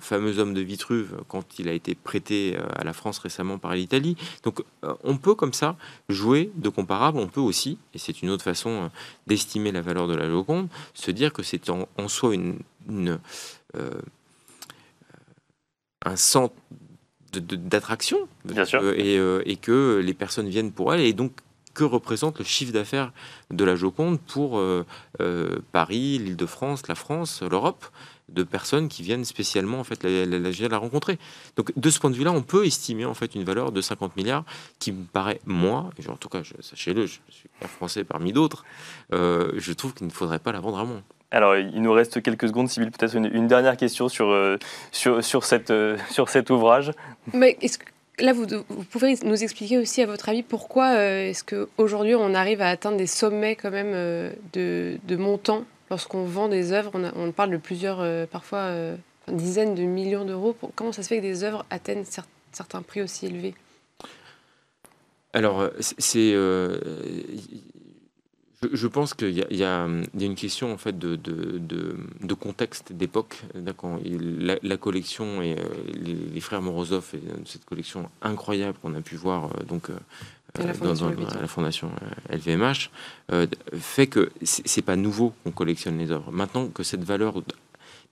fameux 0.00 0.38
homme 0.38 0.54
de 0.54 0.62
Vitruve 0.62 1.18
quand 1.28 1.58
il 1.58 1.68
a 1.68 1.72
été 1.72 1.94
prêté 1.94 2.56
euh, 2.56 2.62
à 2.74 2.82
la 2.82 2.94
France 2.94 3.18
récemment 3.18 3.58
par 3.58 3.74
l'Italie. 3.74 4.16
Donc 4.42 4.62
euh, 4.84 4.94
on 5.04 5.18
peut 5.18 5.34
comme 5.34 5.52
ça 5.52 5.76
jouer 6.08 6.50
de 6.54 6.70
comparable, 6.70 7.18
on 7.18 7.26
peut 7.26 7.42
aussi, 7.42 7.78
et 7.92 7.98
c'est 7.98 8.22
une 8.22 8.30
autre 8.30 8.44
façon 8.44 8.90
d'estimer 9.26 9.70
la 9.70 9.82
valeur 9.82 10.08
de 10.08 10.14
la 10.14 10.30
Joconde, 10.30 10.68
se 10.94 11.10
dire 11.10 11.34
que 11.34 11.42
c'est 11.42 11.68
en, 11.68 11.86
soi 12.08 12.34
une, 12.34 12.58
un 16.04 16.16
centre 16.16 16.54
d'attraction 17.32 18.28
et, 18.96 19.16
et, 19.44 19.56
que 19.56 20.00
les 20.02 20.14
personnes 20.14 20.48
viennent 20.48 20.72
pour 20.72 20.94
elle. 20.94 21.00
Et 21.00 21.12
donc 21.12 21.32
que 21.78 21.84
représente 21.84 22.38
le 22.38 22.44
chiffre 22.44 22.72
d'affaires 22.72 23.12
de 23.50 23.64
la 23.64 23.76
Joconde 23.76 24.18
pour 24.20 24.60
Paris, 25.72 26.18
l'Île-de-France, 26.18 26.88
la 26.88 26.96
France, 26.96 27.42
l'Europe 27.42 27.84
de 28.28 28.42
personnes 28.42 28.88
qui 28.88 29.02
viennent 29.02 29.24
spécialement 29.24 29.80
en 29.80 29.84
fait 29.84 30.02
la, 30.02 30.26
la, 30.26 30.68
la, 30.68 30.78
rencontrer. 30.78 31.18
Donc 31.56 31.72
de 31.76 31.90
ce 31.90 31.98
point 31.98 32.10
de 32.10 32.16
vue-là, 32.16 32.32
on 32.32 32.42
peut 32.42 32.66
estimer 32.66 33.04
en 33.04 33.14
fait 33.14 33.34
une 33.34 33.44
valeur 33.44 33.72
de 33.72 33.80
50 33.80 34.16
milliards 34.16 34.44
qui 34.78 34.92
me 34.92 35.04
paraît 35.04 35.40
moi, 35.46 35.90
en 36.08 36.16
tout 36.16 36.28
cas 36.28 36.42
sachez-le, 36.60 37.06
je 37.06 37.18
suis 37.30 37.48
un 37.62 37.68
Français 37.68 38.04
parmi 38.04 38.32
d'autres, 38.32 38.64
euh, 39.12 39.52
je 39.56 39.72
trouve 39.72 39.94
qu'il 39.94 40.06
ne 40.06 40.12
faudrait 40.12 40.38
pas 40.38 40.52
la 40.52 40.60
vendre 40.60 40.78
à 40.78 40.84
moins. 40.84 41.02
Alors, 41.30 41.56
il 41.56 41.82
nous 41.82 41.92
reste 41.92 42.22
quelques 42.22 42.48
secondes, 42.48 42.70
Sybille, 42.70 42.90
peut-être 42.90 43.14
une, 43.14 43.46
dernière 43.48 43.76
question 43.76 44.08
sur, 44.08 44.30
euh, 44.30 44.56
sur, 44.92 45.22
sur, 45.22 45.44
cette, 45.44 45.70
euh, 45.70 45.98
sur 46.10 46.30
cet 46.30 46.48
ouvrage. 46.48 46.92
Mais 47.34 47.58
est-ce 47.60 47.76
que 47.76 47.84
Là, 48.20 48.32
vous, 48.32 48.46
pouvez 48.90 49.16
nous 49.22 49.42
expliquer 49.42 49.78
aussi, 49.78 50.02
à 50.02 50.06
votre 50.06 50.28
avis, 50.28 50.42
pourquoi 50.42 51.00
est-ce 51.00 51.44
qu'aujourd'hui 51.44 52.14
on 52.14 52.34
arrive 52.34 52.60
à 52.60 52.68
atteindre 52.68 52.96
des 52.96 53.06
sommets 53.06 53.54
quand 53.54 53.70
même 53.70 53.92
de, 54.52 54.98
de 55.06 55.16
montants 55.16 55.64
lorsqu'on 55.90 56.24
vend 56.24 56.48
des 56.48 56.72
œuvres, 56.72 56.92
on, 56.94 57.32
parle 57.32 57.50
de 57.50 57.56
plusieurs, 57.56 58.00
euh, 58.00 58.26
parfois 58.26 58.58
euh, 58.58 58.96
dizaines 59.28 59.74
de 59.74 59.82
millions 59.82 60.24
d'euros. 60.24 60.56
Comment 60.74 60.92
ça 60.92 61.02
se 61.02 61.08
fait 61.08 61.16
que 61.16 61.22
des 61.22 61.44
œuvres 61.44 61.64
atteignent 61.70 62.04
certains 62.52 62.82
prix 62.82 63.02
aussi 63.02 63.26
élevés? 63.26 63.54
Alors, 65.32 65.60
euh, 65.60 65.70
c'est. 65.80 66.34
Je, 68.72 68.86
pense 68.88 69.14
qu'il 69.14 69.30
y, 69.30 69.56
y, 69.56 69.64
a 69.64 69.86
une 70.18 70.34
question 70.34 70.72
en 70.72 70.78
fait 70.78 70.98
de, 70.98 71.16
de, 71.16 72.34
contexte, 72.34 72.92
d'époque. 72.92 73.42
La, 73.54 74.58
la, 74.62 74.76
collection 74.76 75.42
et 75.42 75.56
les, 75.94 76.40
frères 76.40 76.62
Morozov 76.62 77.10
et 77.14 77.20
cette 77.44 77.64
collection 77.64 78.10
incroyable 78.20 78.76
qu'on 78.82 78.94
a 78.94 79.00
pu 79.00 79.16
voir 79.16 79.50
donc 79.68 79.90
à 80.54 80.66
la 80.66 80.74
Fondation, 80.74 81.10
dans, 81.10 81.40
la 81.40 81.46
fondation 81.46 81.90
LVMH, 82.30 82.90
euh, 83.32 83.46
fait 83.78 84.06
que 84.06 84.30
c'est 84.42 84.82
pas 84.82 84.96
nouveau 84.96 85.34
qu'on 85.44 85.50
collectionne 85.50 85.98
les 85.98 86.10
œuvres. 86.10 86.32
Maintenant 86.32 86.68
que 86.68 86.82
cette 86.82 87.04
valeur, 87.04 87.34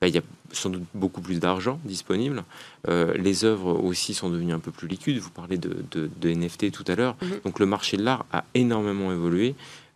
bah, 0.01 0.09
il 0.09 0.15
y 0.15 0.19
a 0.19 0.23
sans 0.53 0.71
doute 0.71 0.85
beaucoup 0.95 1.21
plus 1.21 1.41
d'argent 1.41 1.81
disponible. 1.85 2.45
Euh, 2.89 3.15
les 3.15 3.45
œuvres 3.45 3.83
aussi 3.83 4.15
sont 4.15 4.29
devenues 4.29 4.53
un 4.53 4.59
peu 4.59 4.71
plus 4.71 4.87
liquides. 4.87 5.19
Vous 5.19 5.31
parlez 5.31 5.57
de, 5.59 5.85
de, 5.91 6.31
NFT 6.31 6.71
tout 6.73 6.85
à 6.87 6.95
l'heure. 6.95 7.17
Mhm. 7.23 7.41
Donc 7.45 7.59
le 7.59 7.67
marché 7.67 7.97
de 7.97 8.03
l'art 8.03 8.27
a 8.33 8.45
énormément 8.55 9.13
évolué. 9.13 9.55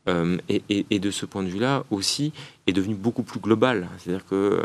Euh, 0.09 0.39
et, 0.49 0.99
de 0.99 1.11
ce 1.11 1.27
point 1.27 1.43
de 1.43 1.49
vue-là 1.49 1.85
aussi 1.91 2.33
est 2.67 2.73
devenu 2.73 2.95
beaucoup 2.95 3.23
plus 3.23 3.39
global. 3.39 3.89
C'est-à-dire 3.99 4.25
que 4.27 4.63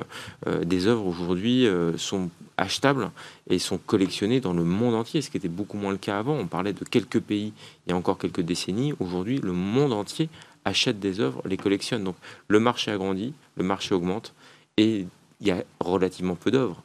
des 0.63 0.87
œuvres 0.87 1.05
aujourd'hui 1.05 1.67
sont 1.97 2.29
achetables 2.57 3.11
et 3.49 3.59
sont 3.59 3.77
collectionnés 3.77 4.39
dans 4.39 4.53
le 4.53 4.63
monde 4.63 4.95
entier, 4.95 5.21
ce 5.21 5.29
qui 5.29 5.37
était 5.37 5.49
beaucoup 5.49 5.77
moins 5.77 5.91
le 5.91 5.97
cas 5.97 6.19
avant. 6.19 6.35
On 6.35 6.47
parlait 6.47 6.73
de 6.73 6.83
quelques 6.85 7.19
pays 7.19 7.53
il 7.85 7.89
y 7.89 7.93
a 7.93 7.97
encore 7.97 8.17
quelques 8.17 8.41
décennies. 8.41 8.93
Aujourd'hui, 8.99 9.39
le 9.39 9.51
monde 9.51 9.93
entier 9.93 10.29
achète 10.65 10.99
des 10.99 11.19
œuvres, 11.19 11.41
les 11.45 11.57
collectionne. 11.57 12.03
Donc 12.03 12.15
le 12.47 12.59
marché 12.59 12.91
a 12.91 12.97
grandi, 12.97 13.33
le 13.55 13.63
marché 13.63 13.93
augmente 13.93 14.33
et 14.77 15.05
il 15.41 15.47
y 15.47 15.51
a 15.51 15.63
relativement 15.79 16.35
peu 16.35 16.51
d'œuvres. 16.51 16.83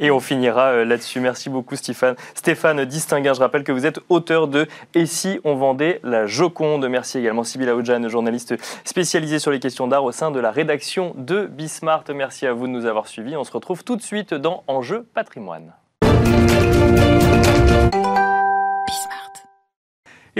Et 0.00 0.10
on 0.10 0.18
finira 0.18 0.70
euh, 0.70 0.84
là-dessus. 0.84 1.20
Merci 1.20 1.50
beaucoup 1.50 1.76
Stéphane. 1.76 2.16
Stéphane 2.34 2.84
Distinguin, 2.84 3.34
je 3.34 3.40
rappelle 3.40 3.62
que 3.62 3.72
vous 3.72 3.86
êtes 3.86 4.00
auteur 4.08 4.48
de 4.48 4.66
Et 4.94 5.06
si 5.06 5.38
on 5.44 5.54
vendait 5.54 6.00
la 6.02 6.26
Joconde? 6.26 6.88
Merci 6.88 7.18
également 7.18 7.44
Sybille 7.44 7.68
Aoudjan, 7.68 8.08
journaliste 8.08 8.54
spécialisée 8.84 9.38
sur 9.38 9.50
les 9.50 9.60
questions 9.60 9.86
d'art 9.86 10.04
au 10.04 10.12
sein 10.12 10.30
de 10.30 10.40
la 10.40 10.50
rédaction 10.50 11.14
de 11.16 11.46
Bismart. 11.46 12.04
Merci 12.14 12.46
à 12.46 12.52
vous 12.52 12.66
de 12.66 12.72
nous 12.72 12.86
avoir 12.86 13.06
suivis. 13.06 13.36
On 13.36 13.44
se 13.44 13.52
retrouve 13.52 13.84
tout 13.84 13.96
de 13.96 14.02
suite 14.02 14.34
dans 14.34 14.64
Enjeu 14.66 15.06
patrimoine. 15.14 15.72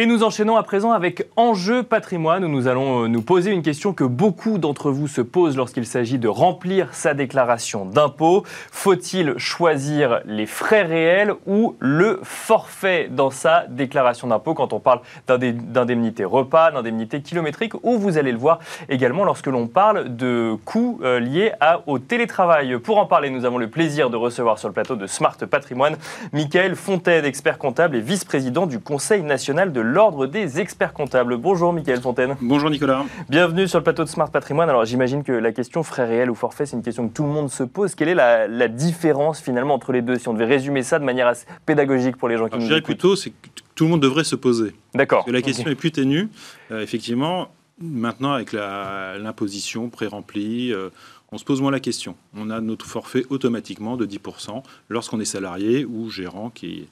Et 0.01 0.07
nous 0.07 0.23
enchaînons 0.23 0.57
à 0.57 0.63
présent 0.63 0.93
avec 0.93 1.27
Enjeu 1.37 1.83
patrimoine 1.83 2.43
où 2.43 2.49
nous 2.49 2.69
allons 2.69 3.05
euh, 3.05 3.07
nous 3.07 3.21
poser 3.21 3.51
une 3.51 3.61
question 3.61 3.93
que 3.93 4.03
beaucoup 4.03 4.57
d'entre 4.57 4.91
vous 4.91 5.09
se 5.09 5.21
posent 5.21 5.59
lorsqu'il 5.59 5.85
s'agit 5.85 6.19
de 6.19 6.27
remplir 6.27 6.89
sa 6.95 7.13
déclaration 7.13 7.85
d'impôt. 7.85 8.43
Faut-il 8.73 9.37
choisir 9.37 10.23
les 10.25 10.47
frais 10.47 10.85
réels 10.85 11.35
ou 11.47 11.77
le 11.81 12.19
forfait 12.23 13.09
dans 13.11 13.29
sa 13.29 13.67
déclaration 13.69 14.29
d'impôt 14.29 14.55
quand 14.55 14.73
on 14.73 14.81
parle 14.81 15.01
d'indemnité 15.27 16.25
repas, 16.25 16.71
d'indemnité 16.71 17.21
kilométrique 17.21 17.75
ou 17.83 17.99
vous 17.99 18.17
allez 18.17 18.33
le 18.33 18.39
voir 18.39 18.61
également 18.89 19.25
lorsque 19.25 19.49
l'on 19.49 19.67
parle 19.67 20.17
de 20.17 20.57
coûts 20.65 20.99
euh, 21.03 21.21
liés 21.21 21.53
au 21.87 21.99
télétravail. 21.99 22.79
Pour 22.79 22.97
en 22.97 23.05
parler, 23.05 23.29
nous 23.29 23.45
avons 23.45 23.59
le 23.59 23.69
plaisir 23.69 24.09
de 24.09 24.17
recevoir 24.17 24.59
sur 24.59 24.69
le 24.69 24.73
plateau 24.73 24.97
de 24.97 25.07
Smart 25.07 25.37
Patrimoine 25.37 25.99
Michael 26.33 26.75
Fontaine, 26.75 27.27
expert 27.27 27.59
comptable 27.59 27.97
et 27.97 28.01
vice-président 28.01 28.65
du 28.67 28.81
Conseil 28.81 29.23
national 29.23 29.75
de 29.75 29.90
l'Ordre 29.91 30.27
des 30.27 30.61
experts 30.61 30.93
comptables. 30.93 31.37
Bonjour 31.37 31.73
Michael 31.73 32.01
Fontaine. 32.01 32.37
Bonjour 32.41 32.71
Nicolas. 32.71 33.05
Bienvenue 33.29 33.67
sur 33.67 33.79
le 33.79 33.83
plateau 33.83 34.05
de 34.05 34.09
Smart 34.09 34.31
Patrimoine. 34.31 34.69
Alors 34.69 34.85
j'imagine 34.85 35.25
que 35.25 35.33
la 35.33 35.53
question 35.53 35.83
frais 35.83 36.07
réel 36.07 36.31
ou 36.31 36.35
forfait, 36.35 36.65
c'est 36.65 36.77
une 36.77 36.83
question 36.83 37.09
que 37.09 37.13
tout 37.13 37.25
le 37.25 37.31
monde 37.31 37.51
se 37.51 37.65
pose. 37.65 37.95
Quelle 37.95 38.09
est 38.09 38.15
la, 38.15 38.69
différence 38.69 39.41
finalement 39.41 39.75
entre 39.75 39.93
les 39.93 40.01
deux? 40.01 40.17
Si 40.17 40.29
on 40.29 40.33
devait 40.33 40.45
résumer 40.45 40.83
ça 40.83 40.99
de 40.99 41.05
manière 41.05 41.27
assez 41.27 41.45
pédagogique 41.67 42.17
pour 42.17 42.29
les 42.29 42.37
gens 42.37 42.49
qui 42.49 42.57
nous 42.57 42.59
écoutent. 42.59 42.63
Je 42.63 42.69
dirais 42.69 42.83
plutôt 42.83 43.17
c'est 43.17 43.31
que 43.31 43.49
tout 43.75 43.85
le 43.85 43.91
monde 43.91 44.01
devrait 44.01 44.25
se 44.25 44.37
poser. 44.37 44.75
D'accord. 44.95 45.25
la 45.29 45.43
question 45.43 45.69
est 45.69 45.75
plus 45.75 45.91
ténue. 45.91 46.29
Euh, 46.71 46.83
effectivement, 46.83 47.49
maintenant 47.81 48.33
avec 48.33 48.53
l'imposition 48.53 49.89
pré-remplie, 49.89 50.73
euh, 50.73 50.91
on 51.33 51.39
se 51.39 51.45
pose 51.45 51.61
moins 51.61 51.71
la 51.71 51.81
question. 51.81 52.17
On 52.35 52.51
a 52.51 52.61
notre 52.61 52.87
forfait 52.87 53.25
automatiquement 53.31 53.97
de 53.97 54.07
10% 54.07 54.63
lorsqu'on 54.89 55.21
est 55.21 55.25
salarié 55.25 55.85
ou 55.85 56.11
gérant 56.11 56.51
qui 56.51 56.89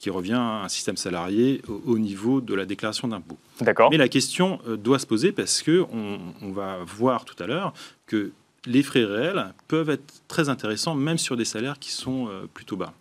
qui 0.00 0.08
revient 0.08 0.32
à 0.32 0.64
un 0.64 0.68
système 0.68 0.96
salarié 0.96 1.60
au, 1.86 1.98
niveau 1.98 2.40
de 2.40 2.54
la 2.54 2.64
déclaration 2.64 3.06
d'impôt. 3.06 3.36
D'accord. 3.60 3.90
Mais 3.90 3.98
la 3.98 4.08
question 4.08 4.58
euh, 4.66 4.78
doit 4.78 4.98
se 4.98 5.06
poser 5.06 5.30
parce 5.30 5.62
que 5.62 5.84
on, 5.92 6.52
va 6.52 6.78
voir 6.86 7.26
tout 7.26 7.40
à 7.40 7.46
l'heure 7.46 7.74
que 8.06 8.32
les 8.64 8.82
frais 8.82 9.04
réels 9.04 9.52
peuvent 9.68 9.90
être 9.90 10.22
très 10.26 10.48
intéressants, 10.48 10.94
même 10.94 11.18
sur 11.18 11.36
des 11.36 11.44
salaires 11.44 11.78
qui 11.78 11.92
sont 11.92 12.28
euh, 12.28 12.46
plutôt 12.52 12.76
bas. 12.76 12.94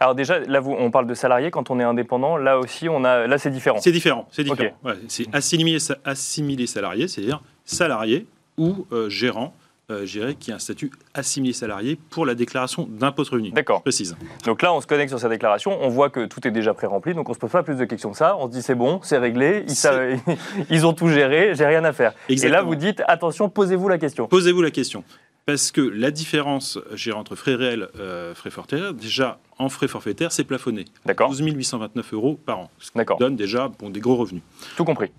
Alors 0.00 0.16
déjà, 0.16 0.40
là, 0.40 0.60
on 0.64 0.90
parle 0.90 1.06
de 1.06 1.14
salariés. 1.14 1.52
Quand 1.52 1.70
on 1.70 1.78
est 1.78 1.84
indépendant, 1.84 2.36
là 2.36 2.58
aussi, 2.58 2.88
on 2.88 3.04
a, 3.04 3.28
là, 3.28 3.38
c'est 3.38 3.50
différent. 3.50 3.78
C'est 3.80 3.92
différent. 3.92 4.28
C'est 4.32 4.42
différent. 4.42 4.74
c'est 5.06 5.26
assimiler 5.32 6.66
salarié, 6.66 7.06
c'est-à-dire 7.06 7.42
salarié 7.64 8.26
ou 8.56 8.86
euh, 8.90 9.08
gérant 9.08 9.54
euh, 9.90 10.32
qui 10.38 10.52
a 10.52 10.54
un 10.54 10.58
statut 10.58 10.90
assimilé 11.14 11.52
salarié 11.52 11.98
pour 12.10 12.26
la 12.26 12.34
déclaration 12.34 12.88
d'impôt 12.90 13.24
de 13.24 13.30
revenu. 13.30 13.50
D'accord. 13.50 13.82
Précise. 13.82 14.16
Donc 14.44 14.62
là, 14.62 14.72
on 14.72 14.80
se 14.80 14.86
connecte 14.86 15.10
sur 15.10 15.20
sa 15.20 15.28
déclaration, 15.28 15.78
on 15.82 15.88
voit 15.88 16.10
que 16.10 16.26
tout 16.26 16.46
est 16.46 16.50
déjà 16.50 16.74
pré-rempli, 16.74 17.14
donc 17.14 17.28
on 17.28 17.34
se 17.34 17.38
pose 17.38 17.50
pas 17.50 17.62
plus 17.62 17.76
de 17.76 17.84
questions 17.84 18.10
que 18.10 18.16
ça. 18.16 18.36
On 18.38 18.46
se 18.46 18.52
dit 18.52 18.62
c'est 18.62 18.74
bon, 18.74 19.00
c'est 19.02 19.18
réglé, 19.18 19.64
ils, 19.68 20.24
ils, 20.70 20.86
ont 20.86 20.92
tout 20.92 21.08
géré, 21.08 21.54
j'ai 21.54 21.66
rien 21.66 21.84
à 21.84 21.92
faire. 21.92 22.12
Et 22.28 22.36
là, 22.48 22.62
vous 22.62 22.74
dites 22.74 23.02
attention, 23.06 23.48
posez-vous 23.48 23.88
la 23.88 23.98
question. 23.98 24.26
Posez-vous 24.26 24.62
la 24.62 24.70
question. 24.70 25.04
Parce 25.46 25.72
que 25.72 25.80
la 25.80 26.10
différence 26.10 26.78
entre 27.14 27.34
frais 27.34 27.54
réels 27.54 27.88
et 27.94 28.00
euh, 28.00 28.34
frais 28.34 28.50
forfaitaires, 28.50 28.94
déjà 28.94 29.38
en 29.58 29.68
frais 29.68 29.88
forfaitaires, 29.88 30.32
c'est 30.32 30.44
plafonné. 30.44 30.84
D'accord. 31.06 31.30
12 31.30 31.40
829 31.40 32.12
euros 32.14 32.38
par 32.44 32.60
an. 32.60 32.70
Ce 32.78 32.90
qui 32.90 32.98
donne 33.18 33.36
déjà 33.36 33.68
bon, 33.68 33.90
des 33.90 34.00
gros 34.00 34.16
revenus. 34.16 34.42
Tout 34.76 34.84
compris 34.84 35.10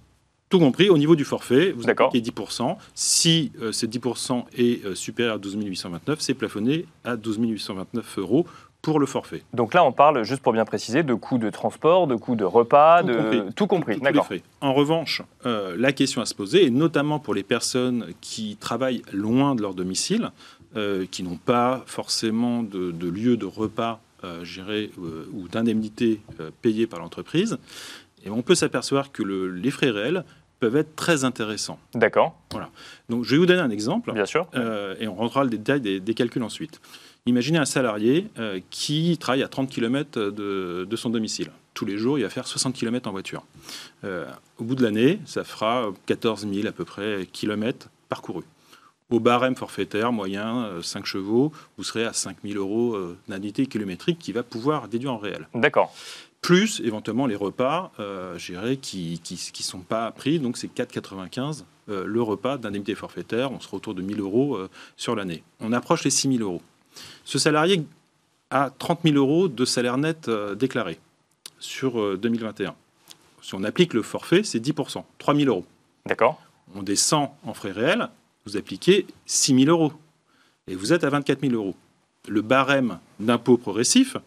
tout 0.52 0.60
compris, 0.60 0.90
au 0.90 0.98
niveau 1.00 1.16
du 1.16 1.24
forfait, 1.26 1.72
vous 1.72 1.90
avez 1.90 1.96
10%. 1.96 2.76
Si 2.94 3.52
euh, 3.62 3.72
ce 3.72 3.86
10% 3.88 4.44
est 4.58 4.86
euh, 4.86 4.94
supérieur 4.94 5.36
à 5.36 5.38
12 5.40 5.56
829, 5.66 6.20
c'est 6.20 6.34
plafonné 6.36 6.86
à 7.04 7.16
12 7.16 7.40
829 7.42 8.20
euros 8.20 8.46
pour 8.82 9.00
le 9.00 9.06
forfait. 9.06 9.44
Donc 9.54 9.74
là, 9.74 9.84
on 9.84 9.92
parle, 9.92 10.24
juste 10.24 10.42
pour 10.42 10.54
bien 10.54 10.66
préciser, 10.66 11.04
de 11.04 11.14
coûts 11.14 11.38
de 11.38 11.50
transport, 11.50 12.06
de 12.08 12.16
coûts 12.16 12.36
de 12.36 12.44
repas, 12.44 13.02
de 13.04 13.46
tout 13.56 13.68
compris. 13.68 14.00
D'accord. 14.00 14.28
En 14.60 14.74
revanche, 14.74 15.22
euh, 15.46 15.76
la 15.78 15.94
question 15.94 16.22
à 16.22 16.26
se 16.26 16.34
poser, 16.36 16.66
et 16.66 16.70
notamment 16.70 17.20
pour 17.20 17.34
les 17.34 17.44
personnes 17.44 18.08
qui 18.22 18.58
travaillent 18.60 19.04
loin 19.14 19.56
de 19.56 19.62
leur 19.62 19.74
domicile, 19.74 20.32
qui 21.12 21.22
n'ont 21.24 21.36
pas 21.36 21.84
forcément 21.86 22.64
de, 22.64 22.92
de, 22.92 23.10
lieu 23.10 23.36
de 23.36 23.46
repas 23.46 24.00
géré 24.44 24.90
ou 25.34 25.50
d'indemnité 25.50 26.22
payée 26.62 26.88
par 26.88 27.00
l'entreprise, 27.02 27.58
Et 28.24 28.30
on 28.30 28.42
peut 28.42 28.56
s'apercevoir 28.56 29.12
que 29.12 29.22
le- 29.24 29.50
les 29.52 29.70
frais 29.72 29.90
réels 29.90 30.24
peuvent 30.62 30.78
être 30.78 30.96
très 30.96 31.26
intéressants. 31.26 31.80
D'accord, 31.96 32.40
Donc, 33.10 33.26
je 33.26 33.32
vais 33.32 33.38
vous 33.38 33.48
donner 33.48 33.60
un 33.62 33.72
exemple. 33.72 34.14
bien 34.14 34.28
sûr. 34.28 34.48
Euh, 34.54 34.96
et 35.00 35.08
on 35.08 35.16
rentrera 35.16 35.44
le 35.44 35.50
détail 35.50 35.82
des, 35.82 36.00
des 36.00 36.14
calculs 36.14 36.44
ensuite. 36.44 36.80
Imaginez 37.26 37.58
un 37.58 37.66
salarié 37.66 38.28
euh, 38.38 38.60
qui 38.70 39.18
travaille 39.18 39.42
à 39.44 39.48
30 39.48 39.70
km 39.70 40.20
de, 40.30 40.88
de 40.88 40.96
son 40.96 41.10
domicile. 41.10 41.50
Tous 41.74 41.86
les 41.86 41.98
jours, 41.98 42.20
il 42.20 42.22
va 42.24 42.30
faire 42.30 42.46
60 42.46 42.76
km 42.76 43.10
en 43.10 43.12
voiture. 43.12 43.44
Euh, 44.04 44.26
au 44.60 44.64
bout 44.64 44.76
de 44.76 44.84
l'année, 44.84 45.20
ça 45.26 45.44
fera 45.44 45.90
14 46.06 46.48
000 46.48 46.68
à 46.68 46.72
peu 46.72 46.86
près 46.86 47.28
kilomètres 47.32 47.90
parcourus. 48.08 48.46
Au 49.10 49.20
barème 49.20 49.56
forfaitaire 49.56 50.12
moyen, 50.12 50.66
euh, 50.66 50.82
5 50.84 51.06
chevaux, 51.06 51.52
vous 51.78 51.84
serez 51.84 52.06
à 52.06 52.14
5 52.14 52.38
000 52.46 52.60
euros 52.60 52.98
d'indemnité 53.28 53.66
kilométrique 53.66 54.20
qui 54.20 54.32
va 54.32 54.44
pouvoir 54.44 54.88
déduire 54.88 55.14
en 55.14 55.18
réel. 55.18 55.48
D'accord. 55.56 55.92
Plus 56.42 56.82
éventuellement 56.84 57.28
les 57.28 57.36
repas, 57.36 57.92
euh, 58.00 58.38
qui 58.38 58.54
ne 58.54 58.76
qui, 58.76 59.18
qui 59.18 59.64
sont 59.64 59.80
pas 59.80 60.10
pris. 60.12 60.40
Donc 60.40 60.58
c'est 60.58 60.74
4,95 60.74 61.64
euh, 61.90 62.06
le 62.06 62.22
repas 62.22 62.58
d'indemnité 62.58 62.96
forfaitaire. 62.96 63.52
On 63.52 63.60
sera 63.60 63.78
autour 63.78 63.94
de 63.94 64.02
1000 64.02 64.20
euros 64.20 64.56
euh, 64.56 64.70
sur 64.98 65.16
l'année. 65.16 65.44
On 65.60 65.74
approche 65.74 66.04
les 66.04 66.10
6 66.10 66.38
000 66.38 66.44
euros. 66.44 66.62
Ce 67.26 67.40
salarié 67.40 67.84
a 68.50 68.70
30 68.70 69.02
000 69.04 69.16
euros 69.16 69.48
de 69.48 69.66
salaire 69.66 69.98
net 69.98 70.30
déclaré 70.58 71.00
sur 71.62 72.00
euh, 72.00 72.18
2021. 72.18 72.76
Si 73.42 73.56
on 73.56 73.64
applique 73.64 73.94
le 73.94 74.02
forfait, 74.02 74.44
c'est 74.44 74.60
10% 74.60 75.04
3 75.18 75.36
000 75.36 75.48
euros. 75.48 75.66
D'accord. 76.06 76.42
On 76.76 76.84
descend 76.84 77.30
en 77.44 77.54
frais 77.54 77.72
réels, 77.72 78.10
vous 78.46 78.58
appliquez 78.58 79.06
6 79.26 79.66
000 79.66 79.70
euros. 79.70 79.94
Et 80.68 80.76
vous 80.76 80.94
êtes 80.94 81.04
à 81.04 81.10
24 81.10 81.42
000 81.42 81.54
euros. 81.54 81.76
Le 82.28 82.42
barème 82.42 83.00
d'impôt 83.20 83.58
progressif 83.58 84.18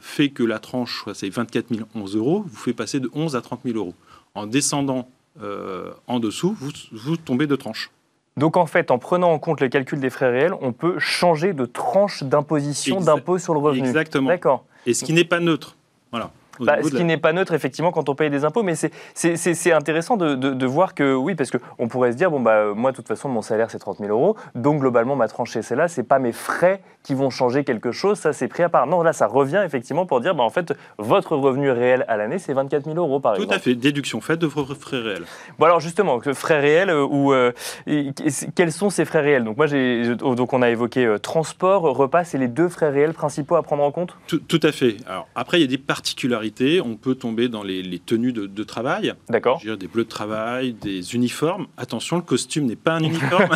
fait 0.00 0.30
que 0.30 0.42
la 0.42 0.58
tranche, 0.58 1.02
soit 1.02 1.14
c'est 1.14 1.28
24 1.28 1.66
011 1.94 2.16
euros, 2.16 2.44
vous 2.46 2.56
fait 2.56 2.72
passer 2.72 3.00
de 3.00 3.10
11 3.14 3.36
à 3.36 3.40
30 3.40 3.60
000 3.64 3.76
euros. 3.76 3.94
En 4.34 4.46
descendant 4.46 5.08
euh, 5.40 5.90
en 6.06 6.20
dessous, 6.20 6.54
vous, 6.58 6.70
vous 6.92 7.16
tombez 7.16 7.46
de 7.46 7.56
tranche. 7.56 7.90
Donc 8.36 8.56
en 8.56 8.66
fait, 8.66 8.90
en 8.90 8.98
prenant 8.98 9.30
en 9.32 9.38
compte 9.38 9.60
le 9.60 9.68
calcul 9.68 10.00
des 10.00 10.10
frais 10.10 10.30
réels, 10.30 10.54
on 10.60 10.72
peut 10.72 10.98
changer 10.98 11.52
de 11.52 11.66
tranche 11.66 12.22
d'imposition 12.22 13.00
d'impôt 13.00 13.38
sur 13.38 13.54
le 13.54 13.60
revenu. 13.60 13.86
Exactement. 13.86 14.28
D'accord. 14.28 14.64
Et 14.86 14.94
ce 14.94 15.04
qui 15.04 15.12
n'est 15.12 15.24
pas 15.24 15.40
neutre. 15.40 15.76
Voilà. 16.10 16.30
Bah, 16.60 16.76
ce 16.82 16.88
qui 16.90 16.98
la- 16.98 17.04
n'est 17.04 17.16
pas 17.16 17.32
neutre, 17.32 17.54
effectivement, 17.54 17.92
quand 17.92 18.08
on 18.08 18.14
paye 18.14 18.30
des 18.30 18.44
impôts, 18.44 18.62
mais 18.62 18.74
c'est- 18.74 19.72
intéressant 19.72 20.16
de, 20.16 20.34
de- 20.34 20.52
de 20.52 20.66
voir 20.66 20.94
que, 20.94 21.14
oui, 21.14 21.34
parce 21.34 21.50
qu'on 21.50 21.88
pourrait 21.88 22.12
se 22.12 22.16
dire, 22.16 22.30
bon, 22.30 22.40
bah, 22.40 22.74
moi, 22.74 22.90
de 22.90 22.96
toute 22.96 23.08
façon, 23.08 23.28
mon 23.28 23.42
salaire, 23.42 23.70
c'est 23.70 23.78
30 23.78 23.98
000 23.98 24.10
euros, 24.10 24.36
donc 24.54 24.80
globalement, 24.80 25.16
ma 25.16 25.28
tranche, 25.28 25.50
c'est 25.52 25.62
celle-là, 25.62 25.88
c'est 25.88 26.02
pas 26.02 26.18
mes 26.18 26.32
frais 26.32 26.82
qui 27.02 27.14
vont 27.14 27.30
changer 27.30 27.64
quelque 27.64 27.90
chose, 27.90 28.18
ça, 28.18 28.32
c'est 28.32 28.48
pris 28.48 28.62
à 28.62 28.68
part. 28.68 28.86
Non, 28.86 29.02
là, 29.02 29.12
ça 29.12 29.26
revient, 29.26 29.62
effectivement, 29.64 30.06
pour 30.06 30.20
dire, 30.20 30.34
bah, 30.34 30.44
en 30.44 30.50
fait, 30.50 30.72
votre 30.98 31.36
revenu 31.36 31.70
réel 31.70 32.04
à 32.08 32.16
l'année, 32.16 32.38
c'est 32.38 32.52
24 32.52 32.84
000 32.84 32.96
euros, 32.96 33.18
par 33.18 33.32
Tout 33.34 33.42
exemple. 33.42 33.56
à 33.56 33.58
fait. 33.60 33.74
Déduction 33.74 34.20
faite 34.20 34.38
de 34.40 34.46
vos 34.46 34.64
frais 34.64 34.98
réels. 35.00 35.24
Bon, 35.58 35.66
alors, 35.66 35.80
justement, 35.80 36.20
frais 36.34 36.60
réels, 36.60 36.90
euh, 36.90 37.04
ou, 37.04 37.32
euh, 37.32 37.52
quels 38.54 38.72
sont 38.72 38.90
ces 38.90 39.04
frais 39.04 39.20
réels? 39.20 39.44
Donc, 39.44 39.56
moi, 39.56 39.66
oh, 40.22 40.34
donc 40.34 40.52
on 40.52 40.62
a 40.62 40.70
évoqué 40.70 41.04
euh, 41.06 41.18
transport, 41.18 41.82
repas, 41.82 42.24
c'est 42.24 42.38
les 42.38 42.48
deux 42.48 42.68
frais 42.68 42.90
réels 42.90 43.14
principaux 43.14 43.56
à 43.56 43.62
prendre 43.62 43.82
en 43.82 43.90
compte? 43.90 44.16
Tout, 44.26 44.38
tout 44.40 44.60
à 44.62 44.70
fait. 44.72 44.96
Alors, 45.08 45.26
après, 45.34 45.58
il 45.58 45.62
y 45.62 45.64
a 45.64 45.68
des 45.68 45.78
particularités. 45.78 46.41
On 46.84 46.96
peut 46.96 47.14
tomber 47.14 47.48
dans 47.48 47.62
les, 47.62 47.82
les 47.82 47.98
tenues 47.98 48.32
de, 48.32 48.46
de 48.46 48.62
travail. 48.62 49.14
D'accord 49.28 49.60
des 49.82 49.86
bleus 49.86 50.04
de 50.04 50.08
travail, 50.08 50.72
des 50.72 51.14
uniformes. 51.14 51.66
Attention, 51.76 52.16
le 52.16 52.22
costume 52.22 52.66
n'est 52.66 52.76
pas 52.76 52.94
un 52.94 53.02
uniforme. 53.02 53.48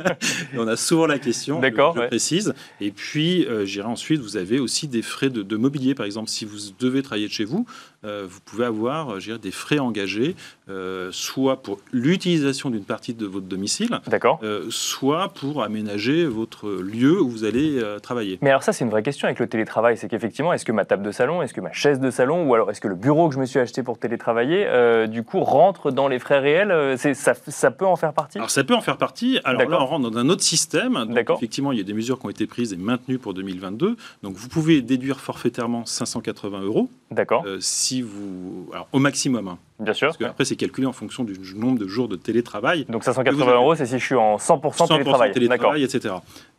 On 0.56 0.68
a 0.68 0.76
souvent 0.76 1.06
la 1.06 1.18
question. 1.18 1.60
D'accord, 1.60 1.92
Je, 1.92 1.98
je 1.98 2.02
ouais. 2.02 2.08
précise. 2.08 2.54
Et 2.80 2.90
puis, 2.90 3.46
euh, 3.46 3.64
j'irai 3.64 3.86
ensuite, 3.88 4.20
vous 4.20 4.36
avez 4.36 4.60
aussi 4.60 4.88
des 4.88 5.02
frais 5.02 5.30
de, 5.30 5.42
de 5.42 5.56
mobilier. 5.56 5.94
Par 5.94 6.06
exemple, 6.06 6.28
si 6.28 6.44
vous 6.44 6.58
devez 6.78 7.02
travailler 7.02 7.28
de 7.28 7.32
chez 7.32 7.44
vous, 7.44 7.66
euh, 8.04 8.26
vous 8.28 8.40
pouvez 8.40 8.66
avoir 8.66 9.14
euh, 9.16 9.38
des 9.38 9.50
frais 9.50 9.78
engagés, 9.78 10.36
euh, 10.68 11.08
soit 11.10 11.62
pour 11.62 11.80
l'utilisation 11.92 12.70
d'une 12.70 12.84
partie 12.84 13.14
de 13.14 13.26
votre 13.26 13.46
domicile, 13.46 14.00
D'accord. 14.06 14.40
soit 14.70 15.30
pour 15.30 15.62
aménager 15.62 16.26
votre 16.26 16.70
lieu 16.70 17.20
où 17.20 17.28
vous 17.28 17.44
allez 17.44 17.82
travailler. 18.02 18.38
Mais 18.42 18.50
alors 18.50 18.62
ça, 18.62 18.72
c'est 18.72 18.84
une 18.84 18.90
vraie 18.90 19.02
question 19.02 19.26
avec 19.26 19.38
le 19.38 19.46
télétravail. 19.46 19.96
C'est 19.96 20.08
qu'effectivement, 20.08 20.52
est-ce 20.52 20.64
que 20.64 20.72
ma 20.72 20.84
table 20.84 21.02
de 21.02 21.10
salon, 21.10 21.42
est-ce 21.42 21.54
que 21.54 21.60
ma 21.60 21.72
chaise 21.72 22.00
de 22.00 22.10
salon, 22.10 22.23
ou 22.32 22.54
alors 22.54 22.70
est-ce 22.70 22.80
que 22.80 22.88
le 22.88 22.94
bureau 22.94 23.28
que 23.28 23.34
je 23.34 23.40
me 23.40 23.46
suis 23.46 23.58
acheté 23.58 23.82
pour 23.82 23.98
télétravailler, 23.98 24.64
euh, 24.66 25.06
du 25.06 25.22
coup, 25.22 25.40
rentre 25.40 25.90
dans 25.90 26.08
les 26.08 26.18
frais 26.18 26.38
réels 26.38 26.70
euh, 26.70 26.96
ça, 26.96 27.34
ça 27.34 27.70
peut 27.70 27.86
en 27.86 27.96
faire 27.96 28.12
partie? 28.12 28.38
Alors 28.38 28.50
ça 28.50 28.64
peut 28.64 28.74
en 28.74 28.80
faire 28.80 28.96
partie. 28.96 29.38
Alors 29.44 29.68
là, 29.68 29.82
on 29.82 29.86
rentre 29.86 30.10
dans 30.10 30.18
un 30.18 30.28
autre 30.28 30.42
système. 30.42 31.04
D'accord. 31.10 31.36
effectivement, 31.36 31.72
il 31.72 31.78
y 31.78 31.80
a 31.80 31.84
des 31.84 31.92
mesures 31.94 32.18
qui 32.18 32.26
ont 32.26 32.30
été 32.30 32.46
prises 32.46 32.72
et 32.72 32.76
maintenues 32.76 33.18
pour 33.18 33.34
2022. 33.34 33.96
Donc 34.22 34.34
vous 34.36 34.48
pouvez 34.48 34.80
déduire 34.82 35.20
forfaitairement 35.20 35.84
580 35.84 36.60
euros 36.62 36.88
D'accord, 37.10 37.44
euh, 37.46 37.58
si 37.60 38.02
vous, 38.02 38.68
alors 38.72 38.88
au 38.92 38.98
maximum. 38.98 39.46
hein. 39.48 39.58
bien 39.78 39.92
sûr. 39.92 40.08
parce 40.08 40.16
que 40.16 40.24
après 40.24 40.44
c'est 40.44 40.56
calculé 40.56 40.86
en 40.86 40.92
fonction 40.92 41.22
du 41.22 41.38
nombre 41.54 41.78
de 41.78 41.86
jours 41.86 42.08
de 42.08 42.16
télétravail. 42.16 42.86
Donc 42.88 43.02
Que 43.02 43.10
vous 43.10 43.14
580 43.14 43.42
avez- 43.46 43.52
euros, 43.54 43.74
c'est 43.76 43.86
si 43.86 43.98
je 43.98 44.04
suis 44.04 44.14
en 44.16 44.36
100%, 44.36 44.60
100% 44.76 44.88
télétravail. 44.88 45.32
Télétravail, 45.32 45.84
etc. 45.84 46.14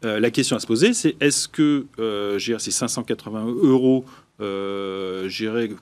Euh, 0.06 0.20
la 0.20 0.30
question 0.32 0.56
à 0.56 0.60
se 0.60 0.68
poser, 0.68 0.94
c'est 0.94 1.16
est-ce 1.22 1.48
que 1.50 1.86
euh, 2.00 2.40
ces 2.40 2.72
580 2.72 3.46
euros 3.64 4.06
euh, 4.42 5.30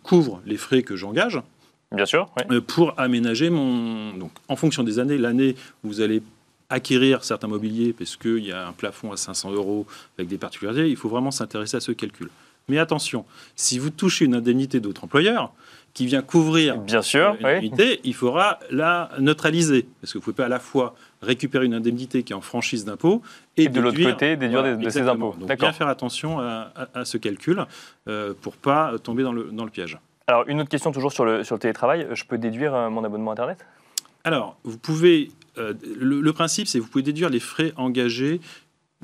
couvrent 0.04 0.42
les 0.46 0.58
frais 0.58 0.84
que 0.84 0.96
j'engage 0.96 1.42
Bien 1.92 2.06
sûr, 2.06 2.32
oui. 2.38 2.56
euh, 2.58 2.62
pour 2.62 3.00
aménager 3.00 3.50
mon. 3.50 4.14
Donc, 4.14 4.32
en 4.48 4.56
fonction 4.56 4.84
des 4.84 5.00
années, 5.00 5.18
l'année 5.18 5.56
où 5.84 5.90
vous 5.90 6.02
allez 6.02 6.24
acquérir 6.70 7.24
certains 7.24 7.48
mobiliers, 7.48 7.94
parce 7.94 8.16
qu'il 8.16 8.46
y 8.46 8.52
a 8.52 8.68
un 8.68 8.72
plafond 8.72 9.12
à 9.12 9.18
500 9.18 9.52
euros 9.52 9.86
avec 10.18 10.28
des 10.28 10.38
particularités, 10.40 10.90
il 10.90 10.96
faut 10.96 11.10
vraiment 11.10 11.30
s'intéresser 11.30 11.78
à 11.78 11.80
ce 11.80 11.92
calcul. 11.92 12.30
Mais 12.68 12.80
attention, 12.80 13.26
si 13.56 13.78
vous 13.78 13.90
touchez 13.90 14.26
une 14.26 14.36
indemnité 14.36 14.80
d'autre 14.80 15.04
employeur 15.04 15.54
qui 15.94 16.06
vient 16.08 16.22
couvrir 16.24 16.78
Bien 16.78 17.02
sûr, 17.04 17.36
une 17.40 17.46
oui. 17.46 17.52
indemnité, 17.52 18.00
il 18.04 18.16
faudra 18.16 18.60
la 18.72 19.12
neutraliser. 19.20 19.86
Parce 20.02 20.12
que 20.12 20.18
vous 20.18 20.22
ne 20.22 20.26
pouvez 20.26 20.36
pas 20.36 20.46
à 20.46 20.50
la 20.50 20.60
fois 20.60 20.96
récupérer 21.22 21.66
une 21.66 21.74
indemnité 21.76 22.24
qui 22.24 22.34
est 22.34 22.36
en 22.36 22.42
franchise 22.42 22.84
d'impôt 22.84 23.22
et, 23.58 23.66
Et 23.66 23.70
de 23.70 23.80
l'autre 23.80 24.02
côté, 24.02 24.36
déduire 24.36 24.62
Voilà, 24.62 24.76
de- 24.76 24.84
de 24.84 24.90
ses 24.90 25.00
exactement. 25.00 25.30
impôts. 25.30 25.46
Donc 25.46 25.60
bien 25.60 25.72
faire 25.72 25.88
attention 25.88 26.40
à, 26.40 26.72
à- 26.76 27.00
à 27.02 27.06
ce 27.06 27.18
calcul 27.18 27.66
euh, 28.08 28.34
pour 28.42 28.56
pas 28.58 28.94
tomber 29.04 29.22
dans 29.24 29.34
le, 29.34 29.50
dans 29.52 29.66
le 29.66 29.70
piège. 29.70 30.00
Alors, 30.28 30.46
une 30.48 30.62
autre 30.62 30.70
question 30.70 30.92
toujours 30.92 31.12
sur 31.12 31.26
le, 31.26 31.44
sur 31.44 31.56
le 31.56 31.60
télétravail. 31.60 32.08
Je 32.14 32.24
peux 32.24 32.38
déduire 32.38 32.74
euh, 32.74 32.90
mon 32.90 33.04
abonnement 33.04 33.32
Internet? 33.32 33.64
Alors, 34.24 34.58
vous 34.64 34.78
pouvez. 34.78 35.30
euh, 35.58 35.74
le, 36.00 36.22
le 36.22 36.34
principe, 36.34 36.66
c'est 36.68 36.80
que 36.80 36.84
vous 36.84 36.90
pouvez 36.90 37.04
déduire 37.04 37.30
les 37.30 37.42
frais 37.42 37.74
engagés 37.76 38.40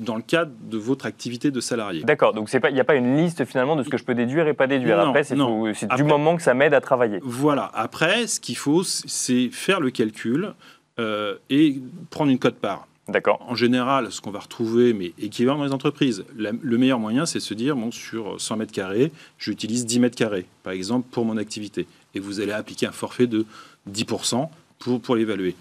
dans 0.00 0.16
le 0.16 0.22
cadre 0.22 0.52
de 0.62 0.78
votre 0.78 1.06
activité 1.06 1.50
de 1.50 1.60
salarié. 1.60 2.02
D'accord, 2.02 2.32
donc 2.32 2.50
il 2.52 2.72
n'y 2.74 2.80
a 2.80 2.84
pas 2.84 2.94
une 2.96 3.16
liste 3.16 3.44
finalement 3.44 3.76
de 3.76 3.82
ce 3.82 3.88
que 3.88 3.96
je 3.98 4.04
peux 4.04 4.14
déduire 4.14 4.46
et 4.48 4.54
pas 4.54 4.66
déduire. 4.66 4.96
Non, 4.98 5.08
Après, 5.10 5.24
c'est 5.24 5.34
du 5.36 6.04
moment 6.04 6.36
que 6.36 6.42
ça 6.42 6.54
m'aide 6.54 6.74
à 6.74 6.80
travailler. 6.80 7.18
Voilà. 7.22 7.70
Après, 7.74 8.26
ce 8.26 8.40
qu'il 8.40 8.56
faut, 8.56 8.82
c'est 8.82 9.48
faire 9.50 9.80
le 9.80 9.90
calcul 9.90 10.52
euh, 10.98 11.36
et 11.50 11.78
prendre 12.10 12.30
une 12.30 12.38
cote-part. 12.38 12.86
D'accord, 13.08 13.44
En 13.48 13.56
général, 13.56 14.12
ce 14.12 14.20
qu'on 14.20 14.30
va 14.30 14.38
retrouver, 14.38 14.92
mais 14.92 15.12
équivalent 15.18 15.58
dans 15.58 15.64
les 15.64 15.72
entreprises, 15.72 16.24
la- 16.36 16.52
le 16.60 16.78
meilleur 16.78 17.00
moyen, 17.00 17.26
c'est 17.26 17.38
de 17.40 17.42
se 17.44 17.54
dire, 17.54 17.74
bon, 17.74 17.90
sur 17.90 18.40
100 18.40 18.56
mètres 18.56 18.72
carrés, 18.72 19.10
j'utilise 19.36 19.84
10 19.84 19.98
mètres 19.98 20.16
carrés, 20.16 20.46
par 20.62 20.72
exemple, 20.72 21.08
pour 21.10 21.24
mon 21.24 21.36
activité. 21.36 21.88
Et 22.14 22.20
vous 22.20 22.40
allez 22.40 22.52
appliquer 22.52 22.86
un 22.86 22.92
forfait 22.92 23.26
de 23.26 23.46
10% 23.90 24.48
pour, 24.78 25.00
pour 25.00 25.16
l'évaluer. 25.16 25.56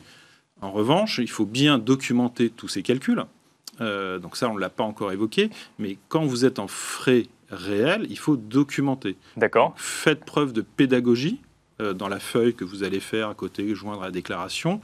En 0.61 0.71
revanche, 0.71 1.19
il 1.23 1.29
faut 1.29 1.45
bien 1.45 1.79
documenter 1.79 2.49
tous 2.51 2.67
ces 2.67 2.83
calculs. 2.83 3.23
Euh, 3.81 4.19
donc 4.19 4.35
ça, 4.35 4.49
on 4.49 4.55
ne 4.55 4.59
l'a 4.59 4.69
pas 4.69 4.83
encore 4.83 5.11
évoqué, 5.11 5.49
mais 5.77 5.97
quand 6.07 6.25
vous 6.25 6.45
êtes 6.45 6.59
en 6.59 6.67
frais 6.67 7.27
réels, 7.49 8.05
il 8.09 8.17
faut 8.17 8.37
documenter. 8.37 9.15
d'accord. 9.37 9.73
Faites 9.77 10.23
preuve 10.23 10.53
de 10.53 10.61
pédagogie 10.61 11.39
euh, 11.81 11.93
dans 11.93 12.07
la 12.07 12.19
feuille 12.19 12.53
que 12.53 12.63
vous 12.63 12.83
allez 12.83 12.99
faire 12.99 13.29
à 13.29 13.33
côté, 13.33 13.73
joindre 13.75 14.03
à 14.03 14.05
la 14.05 14.11
déclaration. 14.11 14.81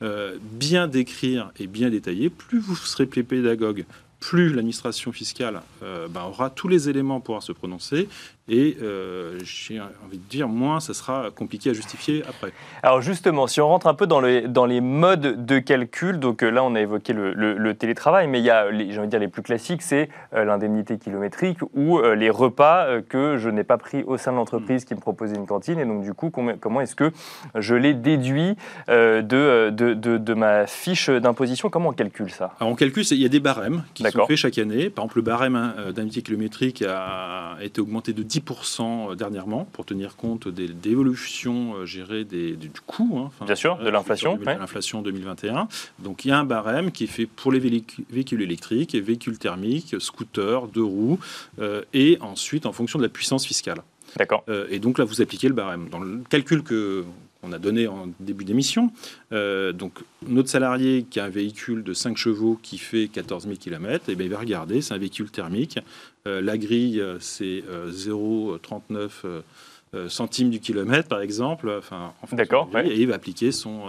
Euh, 0.00 0.38
bien 0.40 0.86
décrire 0.86 1.50
et 1.58 1.66
bien 1.66 1.90
détailler. 1.90 2.30
Plus 2.30 2.60
vous 2.60 2.76
serez 2.76 3.06
pédagogue, 3.06 3.84
plus 4.20 4.48
l'administration 4.48 5.12
fiscale 5.12 5.60
euh, 5.82 6.08
ben, 6.08 6.24
aura 6.24 6.50
tous 6.50 6.68
les 6.68 6.88
éléments 6.88 7.20
pour 7.20 7.24
pouvoir 7.26 7.42
se 7.42 7.52
prononcer. 7.52 8.08
Et 8.50 8.78
euh, 8.82 9.38
j'ai 9.44 9.78
envie 9.78 10.16
de 10.16 10.28
dire, 10.30 10.48
moins 10.48 10.80
ça 10.80 10.94
sera 10.94 11.26
compliqué 11.30 11.68
à 11.68 11.74
justifier 11.74 12.22
après. 12.26 12.50
Alors 12.82 13.02
justement, 13.02 13.46
si 13.46 13.60
on 13.60 13.68
rentre 13.68 13.86
un 13.86 13.92
peu 13.92 14.06
dans 14.06 14.22
les, 14.22 14.48
dans 14.48 14.64
les 14.64 14.80
modes 14.80 15.44
de 15.44 15.58
calcul, 15.58 16.18
donc 16.18 16.42
euh, 16.42 16.48
là 16.48 16.64
on 16.64 16.74
a 16.74 16.80
évoqué 16.80 17.12
le, 17.12 17.34
le- 17.34 17.58
le 17.58 17.74
télétravail, 17.74 18.26
mais 18.26 18.38
il 18.38 18.44
y 18.44 18.50
a, 18.50 18.70
j'ai 18.72 18.98
envie 18.98 19.06
de 19.06 19.10
dire, 19.10 19.20
les 19.20 19.28
plus 19.28 19.42
classiques, 19.42 19.82
c'est 19.82 20.08
l'indemnité 20.32 20.96
kilométrique 20.96 21.58
ou 21.74 22.00
les 22.00 22.30
repas 22.30 23.02
que 23.02 23.36
je 23.36 23.50
n'ai 23.50 23.64
pas 23.64 23.76
pris 23.76 24.02
au 24.04 24.16
sein 24.16 24.32
de 24.32 24.36
l'entreprise 24.36 24.86
qui 24.86 24.94
me 24.94 25.00
proposait 25.00 25.36
une 25.36 25.46
cantine. 25.46 25.78
Et 25.78 25.84
donc 25.84 26.02
du 26.02 26.14
coup, 26.14 26.30
comment 26.30 26.80
est-ce 26.80 26.96
que 26.96 27.12
je 27.54 27.74
les 27.74 27.92
déduis 27.92 28.56
de, 28.88 29.70
de, 29.70 29.92
de- 29.94 30.16
de 30.16 30.34
ma 30.34 30.66
fiche 30.66 31.10
d'imposition? 31.10 31.68
Comment 31.68 31.90
on 31.90 31.92
calcule 31.92 32.30
ça? 32.30 32.54
Alors 32.60 32.72
on 32.72 32.76
calcule, 32.76 33.04
il 33.10 33.18
y 33.22 33.26
a 33.26 33.28
des 33.28 33.40
barèmes 33.40 33.84
qui 33.92 34.02
sont 34.12 34.26
faits 34.26 34.36
chaque 34.36 34.58
année. 34.58 34.90
Par 34.90 35.04
exemple, 35.04 35.18
le 35.18 35.22
barème 35.22 35.56
euh, 35.56 35.86
d'indemnité 35.92 36.22
kilométrique 36.22 36.82
a 36.82 37.56
été 37.62 37.80
augmenté 37.80 38.12
de 38.12 38.22
10% 38.22 39.16
dernièrement 39.16 39.64
pour 39.72 39.84
tenir 39.84 40.16
compte 40.16 40.48
des, 40.48 40.68
des 40.68 40.90
évolutions 40.90 41.74
euh, 41.76 41.86
gérées 41.86 42.24
des- 42.24 42.56
du, 42.56 42.70
coût. 42.86 43.18
hein, 43.40 43.44
Bien 43.46 43.54
sûr, 43.54 43.76
de 43.78 43.86
euh, 43.86 43.90
l'inflation, 43.90 44.36
ouais. 44.38 44.58
L'inflation 44.58 45.02
2021. 45.02 45.68
Donc 45.98 46.24
il 46.24 46.28
y 46.28 46.30
a 46.32 46.38
un 46.38 46.44
barème 46.44 46.90
qui 46.92 47.04
est 47.04 47.08
fait 47.08 47.26
pour 47.26 47.52
les 47.52 47.58
véhicules, 47.60 48.42
électriques, 48.42 48.94
véhicules 48.94 49.38
thermiques, 49.38 49.96
scooters, 50.00 50.66
deux 50.68 50.82
roues, 50.84 51.18
euh, 51.60 51.82
et 51.94 52.18
ensuite 52.20 52.66
en 52.66 52.72
fonction 52.72 52.98
de 52.98 53.04
la 53.04 53.08
puissance 53.10 53.46
fiscale. 53.46 53.82
D'accord. 54.16 54.42
et 54.70 54.78
donc 54.78 54.98
là, 54.98 55.04
vous 55.04 55.20
appliquez 55.20 55.48
le 55.48 55.54
barème. 55.54 55.88
Dans 55.90 55.98
le 56.00 56.22
calcul 56.30 56.62
que 56.62 57.04
on 57.42 57.52
a 57.52 57.58
donné 57.58 57.86
en 57.86 58.08
début 58.20 58.44
d'émission. 58.44 58.90
donc, 59.30 59.92
notre 60.26 60.48
salarié 60.48 61.04
qui 61.08 61.20
a 61.20 61.24
un 61.24 61.28
véhicule 61.28 61.84
de 61.84 61.94
5 61.94 62.16
chevaux 62.16 62.58
qui 62.62 62.78
fait 62.78 63.08
14 63.08 63.44
000 63.44 63.56
km, 63.56 64.08
et 64.08 64.16
bien, 64.16 64.26
il 64.26 64.32
va 64.32 64.38
regarder, 64.38 64.80
c'est 64.80 64.94
un 64.94 64.98
véhicule 64.98 65.30
thermique. 65.30 65.78
la 66.26 66.58
grille, 66.58 67.02
c'est 67.20 67.62
0,39 67.88 70.08
centimes 70.08 70.50
du 70.50 70.60
kilomètre, 70.60 71.08
par 71.08 71.20
exemple. 71.20 71.72
Enfin, 71.78 72.12
D'accord. 72.32 72.68
Et 72.84 73.00
il 73.00 73.06
va 73.06 73.14
appliquer 73.14 73.52
son, 73.52 73.84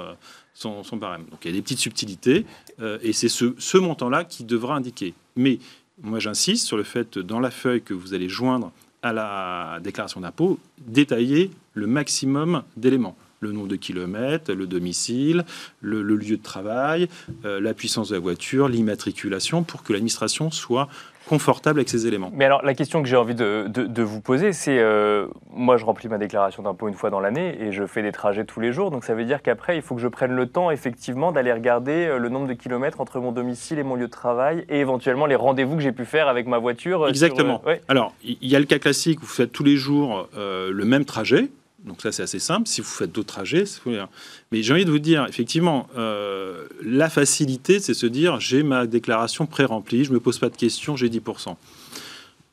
son, 0.54 0.98
barème. 0.98 1.26
Donc, 1.32 1.40
il 1.44 1.50
y 1.50 1.54
a 1.54 1.58
des 1.58 1.64
petites 1.64 1.80
subtilités, 1.80 2.46
et 3.02 3.14
c'est 3.14 3.30
ce, 3.30 3.56
ce 3.58 3.78
montant-là 3.78 4.26
qui 4.26 4.44
devra 4.44 4.76
indiquer. 4.76 5.16
Mais 5.36 5.58
moi, 6.02 6.20
j'insiste 6.20 6.66
sur 6.66 6.78
le 6.78 6.84
fait, 6.84 7.20
dans 7.20 7.40
la 7.40 7.52
feuille 7.52 7.82
que 7.82 7.94
vous 7.94 8.14
allez 8.14 8.30
joindre 8.30 8.72
à 9.02 9.14
la 9.14 9.80
déclaration 9.82 10.22
d'impôt, 10.22 10.60
détailler 10.80 11.52
le 11.74 11.88
maximum 11.88 12.64
d'éléments 12.78 13.16
le 13.40 13.52
nombre 13.52 13.68
de 13.68 13.76
kilomètres, 13.76 14.52
le 14.54 14.68
domicile, 14.68 15.46
le, 15.82 16.02
lieu 16.02 16.38
de 16.38 16.44
travail, 16.44 17.08
euh, 17.46 17.60
la 17.60 17.74
puissance 17.74 18.10
de 18.10 18.16
la 18.16 18.20
voiture, 18.20 18.68
l'immatriculation, 18.68 19.64
pour 19.64 19.84
que 19.84 19.94
l'administration 19.94 20.52
soit 20.52 20.88
confortable 21.28 21.80
avec 21.80 21.90
ces 21.90 22.08
éléments. 22.08 22.32
Mais 22.34 22.46
alors, 22.46 22.66
la 22.66 22.74
question 22.74 23.04
que 23.04 23.08
j'ai 23.08 23.16
envie 23.16 23.36
de, 23.36 24.02
vous 24.02 24.20
poser, 24.20 24.52
c'est 24.52 24.80
euh, 24.80 25.28
moi, 25.54 25.78
je 25.78 25.86
remplis 25.86 26.10
ma 26.10 26.18
déclaration 26.18 26.64
d'impôt 26.64 26.88
une 26.88 26.96
fois 26.96 27.12
dans 27.12 27.20
l'année 27.20 27.56
et 27.62 27.72
je 27.72 27.86
fais 27.86 28.02
des 28.02 28.12
trajets 28.12 28.46
tous 28.46 28.60
les 28.60 28.74
jours. 28.74 28.90
Donc, 28.90 29.04
ça 29.04 29.14
veut 29.14 29.26
dire 29.26 29.44
qu'après, 29.44 29.76
il 29.76 29.84
faut 29.84 29.94
que 29.94 30.02
je 30.02 30.08
prenne 30.08 30.32
le 30.32 30.48
temps, 30.48 30.72
effectivement, 30.72 31.32
d'aller 31.32 31.54
regarder 31.54 32.08
euh, 32.08 32.18
le 32.18 32.30
nombre 32.30 32.48
de 32.48 32.54
kilomètres 32.54 33.00
entre 33.00 33.20
mon 33.20 33.32
domicile 33.32 33.78
et 33.78 33.84
mon 33.84 33.96
lieu 33.96 34.08
de 34.08 34.12
travail 34.12 34.66
et 34.70 34.80
éventuellement 34.80 35.28
les 35.28 35.36
rendez-vous 35.36 35.76
que 35.76 35.84
j'ai 35.84 35.92
pu 35.92 36.06
faire 36.06 36.28
avec 36.28 36.48
ma 36.48 36.58
voiture. 36.58 37.08
Exactement. 37.08 37.62
Alors, 37.88 38.16
il 38.24 38.38
y 38.42 38.56
a 38.56 38.60
le 38.60 38.66
cas 38.66 38.80
classique, 38.80 39.20
vous 39.22 39.28
faites 39.28 39.52
tous 39.52 39.64
les 39.64 39.78
jours 39.78 40.28
le 40.36 40.84
même 40.84 41.06
trajet. 41.06 41.50
Donc 41.86 42.02
ça, 42.02 42.12
c'est 42.12 42.24
assez 42.24 42.40
simple. 42.40 42.68
Si 42.68 42.82
vous 42.82 42.88
faites 42.88 43.12
d'autres 43.12 43.34
trajets, 43.34 43.64
mais 44.52 44.64
j'ai 44.64 44.74
envie 44.74 44.86
de 44.86 44.92
vous 44.92 45.00
dire, 45.00 45.26
effectivement, 45.28 45.88
euh, 45.98 46.66
la 46.84 47.10
facilité, 47.10 47.80
c'est 47.80 47.94
se 47.94 48.06
dire, 48.06 48.40
j'ai 48.40 48.64
ma 48.64 48.86
déclaration 48.86 49.46
pré-remplie, 49.46 50.04
je 50.04 50.12
me 50.12 50.20
pose 50.20 50.40
pas 50.40 50.50
de 50.50 50.58
questions, 50.58 50.96
j'ai 50.96 51.10
10%. 51.10 51.56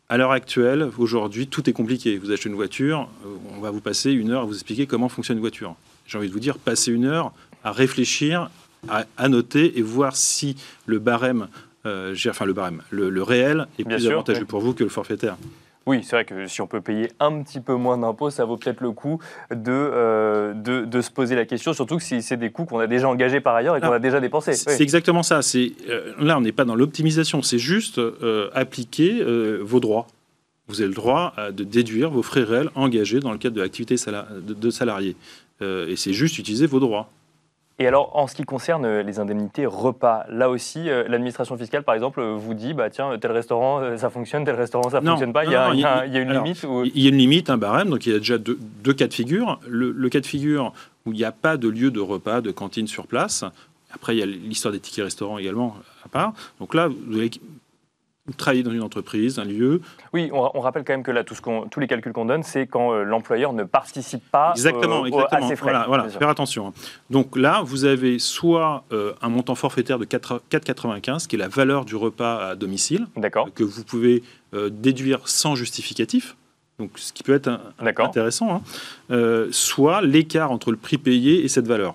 À 0.09 0.17
l'heure 0.17 0.31
actuelle, 0.31 0.89
aujourd'hui, 0.99 1.49
tout 1.49 1.69
est 1.69 1.73
compliqué. 1.73 2.17
Vous 2.19 2.31
achetez 2.31 2.49
une 2.49 2.55
voiture, 2.55 3.09
euh, 3.25 3.29
on 3.57 3.61
va 3.61 3.71
vous 3.71 3.81
passer 3.81 4.13
une 4.13 4.31
heure 4.31 4.43
à 4.43 4.45
vous 4.45 4.55
expliquer 4.55 4.87
comment 4.87 5.09
fonctionne 5.09 5.39
une 5.39 5.43
voiture. 5.43 5.75
J'ai 6.07 6.19
envie 6.19 6.29
de 6.29 6.33
vous 6.33 6.41
dire, 6.41 6.59
passez 6.59 6.93
une 6.93 7.05
heure 7.05 7.33
à 7.65 7.73
réfléchir, 7.73 8.49
à, 8.89 9.29
noter 9.29 9.77
et 9.77 9.83
voir 9.83 10.17
si 10.17 10.55
le 10.85 11.01
barème, 11.01 11.49
euh, 11.87 12.15
enfin 12.29 12.45
le 12.45 12.53
barème, 12.53 12.83
le, 12.91 13.23
réel 13.23 13.67
est 13.81 13.85
plus 13.85 14.07
avantageux 14.07 14.45
pour 14.45 14.61
vous 14.61 14.75
que 14.75 14.85
le 14.85 14.91
forfaitaire. 14.91 15.37
Oui, 15.87 16.01
c'est 16.03 16.17
vrai 16.17 16.25
que 16.25 16.49
si 16.49 16.61
on 16.61 16.67
peut 16.67 16.81
payer 16.81 17.13
un 17.21 17.43
petit 17.43 17.61
peu 17.61 17.75
moins 17.75 17.97
d'impôts, 17.97 18.31
ça 18.31 18.45
vaut 18.45 18.57
peut-être 18.57 18.81
le 18.81 18.91
coup 18.91 19.21
de, 19.53 19.71
euh, 19.71 20.53
de, 20.53 21.01
se 21.01 21.13
poser 21.13 21.37
la 21.37 21.45
question, 21.45 21.73
surtout 21.73 21.99
que 21.99 22.03
si 22.03 22.23
c'est 22.23 22.37
des 22.37 22.51
coûts 22.51 22.65
qu'on 22.65 22.81
a 22.81 22.89
déjà 22.89 23.09
engagés 23.09 23.41
par 23.41 23.55
ailleurs 23.55 23.77
et 23.77 23.81
qu'on 23.81 23.93
a 23.93 24.01
déjà 24.01 24.19
dépensés. 24.21 24.55
C'est 24.55 24.81
exactement 24.81 25.23
ça. 25.23 25.41
Euh, 25.55 26.13
là, 26.19 26.39
on 26.39 26.41
n'est 26.41 26.51
pas 26.51 26.65
dans 26.65 26.75
l'optimisation, 26.75 27.41
c'est 27.41 27.61
juste 27.61 27.99
euh, 27.99 28.51
appliquer 28.53 29.23
vos 29.61 29.79
droits. 29.79 30.09
Vous 30.67 30.81
avez 30.81 30.89
le 30.89 30.95
droit 30.95 31.35
de 31.53 31.63
déduire 31.63 32.11
vos 32.11 32.23
frais 32.23 32.43
réels 32.43 32.71
engagés 32.75 33.21
dans 33.21 33.31
le 33.31 33.39
cadre 33.39 33.55
de 33.55 33.61
l'activité 33.61 33.95
de 33.95 34.71
salarié. 34.71 35.15
et 35.61 35.95
c'est 35.95 36.13
juste 36.13 36.39
utiliser 36.39 36.67
vos 36.67 36.81
droits. 36.81 37.09
Et 37.79 37.87
alors, 37.87 38.17
en 38.17 38.27
ce 38.27 38.35
qui 38.35 38.45
concerne 38.45 38.87
euh, 38.87 39.03
les 39.03 39.19
indemnités 39.19 39.67
repas, 39.67 40.25
là 40.31 40.49
aussi, 40.49 40.89
euh, 40.89 41.05
l'administration 41.09 41.59
fiscale, 41.59 41.83
par 41.83 41.95
exemple, 41.95 42.21
euh, 42.21 42.35
vous 42.35 42.55
dit, 42.55 42.73
bah 42.73 42.89
tiens, 42.89 43.19
tel 43.19 43.33
restaurant, 43.33 43.99
ça 43.99 44.09
fonctionne, 44.09 44.45
tel 44.45 44.55
restaurant, 44.55 44.89
ça 44.89 45.03
ne 45.03 45.07
fonctionne 45.07 45.35
pas. 45.35 45.45
il, 45.45 45.51
y 45.51 45.55
a, 45.55 46.07
une 46.07 46.33
limite 46.33 46.67
Il 46.95 47.03
y 47.03 47.07
a 47.07 47.11
une 47.11 47.19
limite, 47.19 47.51
un 47.51 47.59
barème, 47.59 47.91
donc 47.91 48.07
il 48.07 48.13
y 48.13 48.17
a 48.17 48.19
déjà 48.19 48.39
deux, 48.39 48.95
cas 48.95 49.09
de 49.09 49.15
figure. 49.15 49.61
Le, 49.69 50.09
cas 50.09 50.21
de 50.21 50.27
figure 50.27 50.73
où 51.05 51.13
il 51.13 51.19
n'y 51.19 51.25
a 51.25 51.33
pas 51.33 51.59
de 51.59 51.69
lieu 51.69 51.91
de 51.91 52.01
repas, 52.01 52.41
de 52.41 52.51
cantine 52.51 52.87
sur 52.87 53.07
place. 53.07 53.45
Après, 53.93 54.17
il 54.17 54.21
y 54.21 54.23
a 54.23 54.27
l'histoire 54.27 54.73
des 54.73 54.81
tickets 54.81 55.05
restaurants 55.05 55.39
également 55.39 55.77
à 56.05 56.09
part. 56.09 56.33
Donc 56.61 56.75
là, 56.75 56.89
vous 56.89 57.19
avez 57.19 57.31
travailler 58.35 58.63
dans 58.63 58.73
une 58.73 58.83
entreprise, 58.83 59.39
un 59.39 59.45
lieu. 59.45 59.81
Oui, 60.13 60.31
on, 60.33 60.61
rappelle 60.61 60.85
quand 60.85 60.93
même 60.93 61.03
que 61.03 61.11
là, 61.11 61.25
tout 61.25 61.35
ce 61.35 61.41
tous 61.69 61.81
les 61.81 61.87
calculs 61.87 62.13
qu'on 62.13 62.25
donne, 62.25 62.43
c'est 62.43 62.67
quand 62.67 62.93
euh, 62.93 63.05
l'employeur 63.05 63.53
ne 63.53 63.65
participe 63.65 64.29
pas 64.31 64.53
exactement, 64.53 65.05
euh, 65.05 65.07
exactement. 65.07 65.47
à 65.47 65.49
ses 65.49 65.57
frais. 65.57 65.73
Voilà, 65.87 66.09
faire 66.09 66.29
attention. 66.29 66.69
Hein. 66.69 66.73
Donc 67.11 67.37
là, 67.37 67.63
vous 67.65 67.85
avez 67.85 68.19
soit 68.19 68.85
euh, 68.93 69.13
un 69.23 69.29
montant 69.29 69.55
forfaitaire 69.55 69.99
de 69.99 70.05
4,95, 70.05 71.27
qui 71.27 71.37
est 71.37 71.39
la 71.39 71.49
valeur 71.49 71.85
du 71.85 71.97
repas 71.97 72.49
à 72.49 72.55
domicile, 72.55 73.07
que 73.55 73.65
vous 73.65 73.85
pouvez 73.85 74.23
déduire 74.71 75.29
sans 75.29 75.55
justificatif. 75.55 76.37
Donc, 76.79 76.91
ce 76.97 77.13
qui 77.13 77.23
peut 77.23 77.35
être 77.35 77.51
intéressant, 77.99 78.63
hein. 79.11 79.47
soit 79.51 80.03
l'écart 80.03 80.51
entre 80.51 80.71
le 80.71 80.77
prix 80.77 80.99
payé 80.99 81.45
et 81.45 81.49
cette 81.49 81.67
valeur. 81.67 81.95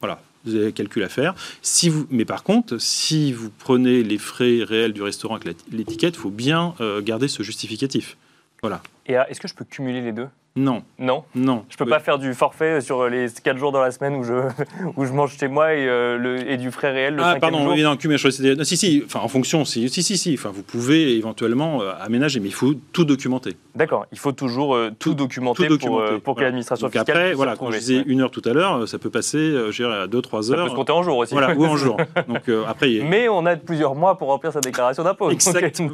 Voilà, 0.00 0.20
vous 0.44 0.54
avez 0.54 0.68
un 0.68 0.70
calcul 0.72 1.02
à 1.02 1.08
faire. 1.08 1.34
Si 1.62 1.88
vous, 1.88 2.06
mais 2.10 2.24
par 2.24 2.42
contre, 2.42 2.78
si 2.78 3.32
vous 3.32 3.50
prenez 3.50 4.02
les 4.02 4.18
frais 4.18 4.62
réels 4.62 4.92
du 4.92 5.02
restaurant 5.02 5.36
avec 5.36 5.56
l'étiquette, 5.70 6.14
il 6.14 6.20
faut 6.20 6.30
bien 6.30 6.74
euh, 6.80 7.00
garder 7.02 7.28
ce 7.28 7.42
justificatif. 7.42 8.16
Voilà. 8.60 8.82
Et 9.06 9.16
euh, 9.16 9.24
est-ce 9.28 9.40
que 9.40 9.48
je 9.48 9.54
peux 9.54 9.64
cumuler 9.64 10.00
les 10.00 10.12
deux? 10.12 10.28
Non. 10.54 10.82
Non 10.98 11.24
Non. 11.34 11.64
Je 11.70 11.78
peux 11.78 11.86
pas 11.86 11.98
faire 11.98 12.18
du 12.18 12.34
forfait 12.34 12.82
sur 12.82 13.08
les 13.08 13.26
4 13.42 13.56
jours 13.56 13.72
dans 13.72 13.80
la 13.80 13.90
semaine 13.90 14.16
où 14.16 14.22
je, 14.22 14.34
où 14.96 15.06
je 15.06 15.12
mange 15.12 15.36
chez 15.38 15.48
moi 15.48 15.72
et, 15.72 15.88
euh, 15.88 16.18
le, 16.18 16.50
et 16.50 16.58
du 16.58 16.70
frais 16.70 16.92
réel 16.92 17.14
le 17.16 17.22
Ah, 17.22 17.36
pardon, 17.40 17.62
jour. 17.62 17.72
oui, 17.72 17.82
non, 17.82 17.96
mais 18.04 18.18
je 18.18 18.54
non, 18.54 18.64
si, 18.64 18.76
si, 18.76 19.02
enfin, 19.06 19.20
en 19.20 19.28
fonction, 19.28 19.64
si, 19.64 19.88
si, 19.88 20.02
si, 20.02 20.18
si, 20.18 20.34
enfin, 20.34 20.50
vous 20.52 20.62
pouvez 20.62 21.16
éventuellement 21.16 21.80
euh, 21.80 21.92
aménager, 21.98 22.38
mais 22.38 22.48
il 22.48 22.54
faut 22.54 22.74
tout 22.92 23.06
documenter. 23.06 23.56
D'accord, 23.74 24.04
il 24.12 24.18
faut 24.18 24.32
toujours 24.32 24.74
euh, 24.74 24.90
tout, 24.98 25.14
documenter 25.14 25.68
pour, 25.78 26.02
pour 26.22 26.34
que 26.34 26.42
l'administration 26.42 26.88
fiscale 26.88 27.16
après, 27.16 27.32
voilà, 27.32 27.56
quand 27.56 27.70
je 27.70 27.78
disais 27.78 28.02
une 28.06 28.20
heure 28.20 28.30
tout 28.30 28.42
à 28.44 28.52
l'heure, 28.52 28.86
ça 28.86 28.98
peut 28.98 29.10
passer 29.10 29.56
à 29.56 29.70
2-3 30.06 30.52
heures. 30.52 30.58
Ça 30.58 30.64
peut 30.64 30.68
se 30.68 30.74
compter 30.74 30.92
en 30.92 31.02
jours 31.02 31.16
aussi. 31.16 31.32
Voilà, 31.32 31.54
ou 31.54 31.64
en 31.64 31.76
jours. 31.78 31.96
Donc, 32.28 32.50
après, 32.68 33.00
Mais 33.02 33.26
on 33.30 33.46
a 33.46 33.56
plusieurs 33.56 33.94
mois 33.94 34.18
pour 34.18 34.28
remplir 34.28 34.52
sa 34.52 34.60
déclaration 34.60 35.02
d'impôt. 35.02 35.30
Exactement. 35.30 35.92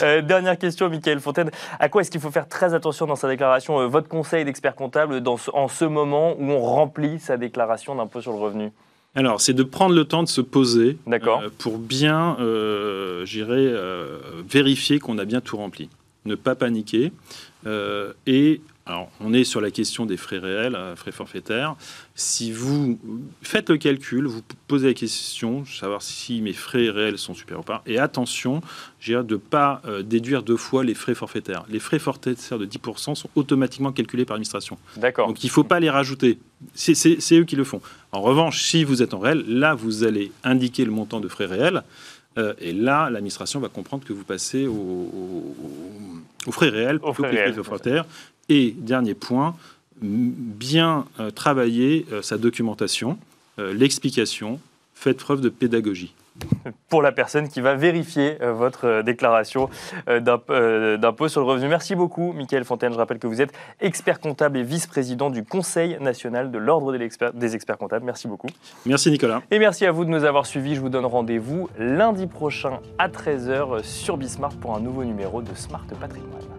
dernière 0.00 0.56
question, 0.56 0.88
Michael 0.88 1.20
Fontaine. 1.20 1.50
À 1.78 1.90
quoi 1.90 2.00
est-ce 2.00 2.10
qu'il 2.10 2.20
faut 2.20 2.30
faire 2.30 2.48
très 2.48 2.72
attention 2.72 3.04
dans 3.04 3.16
sa 3.16 3.28
déclaration 3.28 3.57
Votre 3.66 4.08
conseil 4.08 4.44
d'expert 4.44 4.74
comptable 4.74 5.20
dans 5.20 5.36
en 5.52 5.68
ce 5.68 5.84
moment 5.84 6.34
où 6.38 6.50
on 6.50 6.60
remplit 6.60 7.18
sa 7.18 7.36
déclaration 7.36 7.94
d'impôt 7.94 8.20
sur 8.20 8.32
le 8.32 8.38
revenu 8.38 8.72
alors, 9.14 9.40
c'est 9.40 9.54
de 9.54 9.62
prendre 9.64 9.94
le 9.96 10.04
temps 10.04 10.22
de 10.22 10.28
se 10.28 10.40
poser 10.40 10.96
euh, 11.08 11.48
pour 11.58 11.78
bien, 11.78 12.36
euh, 12.38 13.24
euh, 13.36 14.18
vérifier 14.48 15.00
qu'on 15.00 15.18
a 15.18 15.24
bien 15.24 15.40
tout 15.40 15.56
rempli. 15.56 15.88
Ne 16.24 16.36
pas 16.36 16.54
paniquer 16.54 17.10
euh, 17.66 18.12
et 18.26 18.60
alors, 18.88 19.10
on 19.20 19.34
est 19.34 19.44
sur 19.44 19.60
la 19.60 19.70
question 19.70 20.06
des 20.06 20.16
frais 20.16 20.38
réels, 20.38 20.74
euh, 20.74 20.96
frais 20.96 21.12
forfaitaires. 21.12 21.76
Si 22.14 22.52
vous 22.52 22.98
faites 23.42 23.68
le 23.68 23.76
calcul, 23.76 24.26
vous 24.26 24.40
posez 24.66 24.86
la 24.88 24.94
question, 24.94 25.66
savoir 25.66 26.00
si 26.00 26.40
mes 26.40 26.54
frais 26.54 26.88
réels 26.88 27.18
sont 27.18 27.34
supérieurs 27.34 27.60
ou 27.60 27.64
pas. 27.64 27.82
Et 27.84 27.98
attention, 27.98 28.62
de 29.06 29.22
ne 29.22 29.36
pas 29.36 29.82
euh, 29.84 30.02
déduire 30.02 30.42
deux 30.42 30.56
fois 30.56 30.84
les 30.84 30.94
frais 30.94 31.14
forfaitaires. 31.14 31.66
Les 31.68 31.80
frais 31.80 31.98
forfaitaires 31.98 32.58
de 32.58 32.64
10% 32.64 33.14
sont 33.14 33.28
automatiquement 33.34 33.92
calculés 33.92 34.24
par 34.24 34.36
l'administration. 34.36 34.78
D'accord. 34.96 35.28
Donc, 35.28 35.44
il 35.44 35.48
ne 35.48 35.52
faut 35.52 35.64
pas 35.64 35.80
les 35.80 35.90
rajouter. 35.90 36.38
C'est 36.74 37.34
eux 37.34 37.44
qui 37.44 37.56
le 37.56 37.64
font. 37.64 37.82
En 38.12 38.22
revanche, 38.22 38.62
si 38.62 38.84
vous 38.84 39.02
êtes 39.02 39.12
en 39.12 39.18
réel, 39.18 39.44
là, 39.46 39.74
vous 39.74 40.04
allez 40.04 40.32
indiquer 40.44 40.86
le 40.86 40.92
montant 40.92 41.20
de 41.20 41.28
frais 41.28 41.46
réels. 41.46 41.82
Euh, 42.38 42.54
et 42.58 42.72
là, 42.72 43.10
l'administration 43.10 43.60
va 43.60 43.68
comprendre 43.68 44.04
que 44.04 44.14
vous 44.14 44.24
passez 44.24 44.66
aux, 44.66 45.54
frais 46.50 46.68
réels 46.70 47.00
plutôt 47.00 47.22
que 47.22 47.28
frais 47.28 47.52
forfaitaires. 47.52 48.06
Et 48.48 48.74
dernier 48.78 49.14
point, 49.14 49.56
bien 50.00 51.06
euh, 51.20 51.30
travailler 51.30 52.06
euh, 52.12 52.22
sa 52.22 52.38
documentation, 52.38 53.18
euh, 53.58 53.72
l'explication, 53.72 54.60
faites 54.94 55.18
preuve 55.18 55.40
de 55.40 55.48
pédagogie 55.48 56.14
pour 56.88 57.02
la 57.02 57.12
personne 57.12 57.48
qui 57.48 57.60
va 57.60 57.74
vérifier 57.74 58.36
votre 58.40 59.02
déclaration 59.02 59.68
d'impôt 60.06 61.26
sur 61.26 61.40
le 61.40 61.46
revenu. 61.48 61.66
Merci 61.66 61.96
beaucoup, 61.96 62.32
Michael 62.32 62.64
Fontaine. 62.64 62.92
Je 62.92 62.96
rappelle 62.98 63.18
que 63.18 63.26
vous 63.26 63.42
êtes 63.42 63.52
expert 63.80 64.20
comptable 64.20 64.58
et 64.58 64.62
vice-président 64.62 65.30
du 65.30 65.42
Conseil 65.42 65.98
national 66.00 66.52
de 66.52 66.58
l'Ordre 66.58 66.96
des 66.96 67.54
experts 67.56 67.76
comptables. 67.76 68.06
Merci 68.06 68.28
beaucoup. 68.28 68.46
Merci, 68.86 69.10
Nicolas. 69.10 69.42
Et 69.50 69.58
merci 69.58 69.84
à 69.84 69.90
vous 69.90 70.04
de 70.04 70.10
nous 70.10 70.22
avoir 70.22 70.46
suivis. 70.46 70.76
Je 70.76 70.80
vous 70.80 70.90
donne 70.90 71.06
rendez-vous 71.06 71.68
lundi 71.76 72.28
prochain 72.28 72.78
à 72.98 73.08
13h 73.08 73.82
sur 73.82 74.16
Bismart 74.16 74.54
pour 74.60 74.76
un 74.76 74.80
nouveau 74.80 75.02
numéro 75.02 75.42
de 75.42 75.52
Smart 75.56 75.86
Patrimoine. 76.00 76.57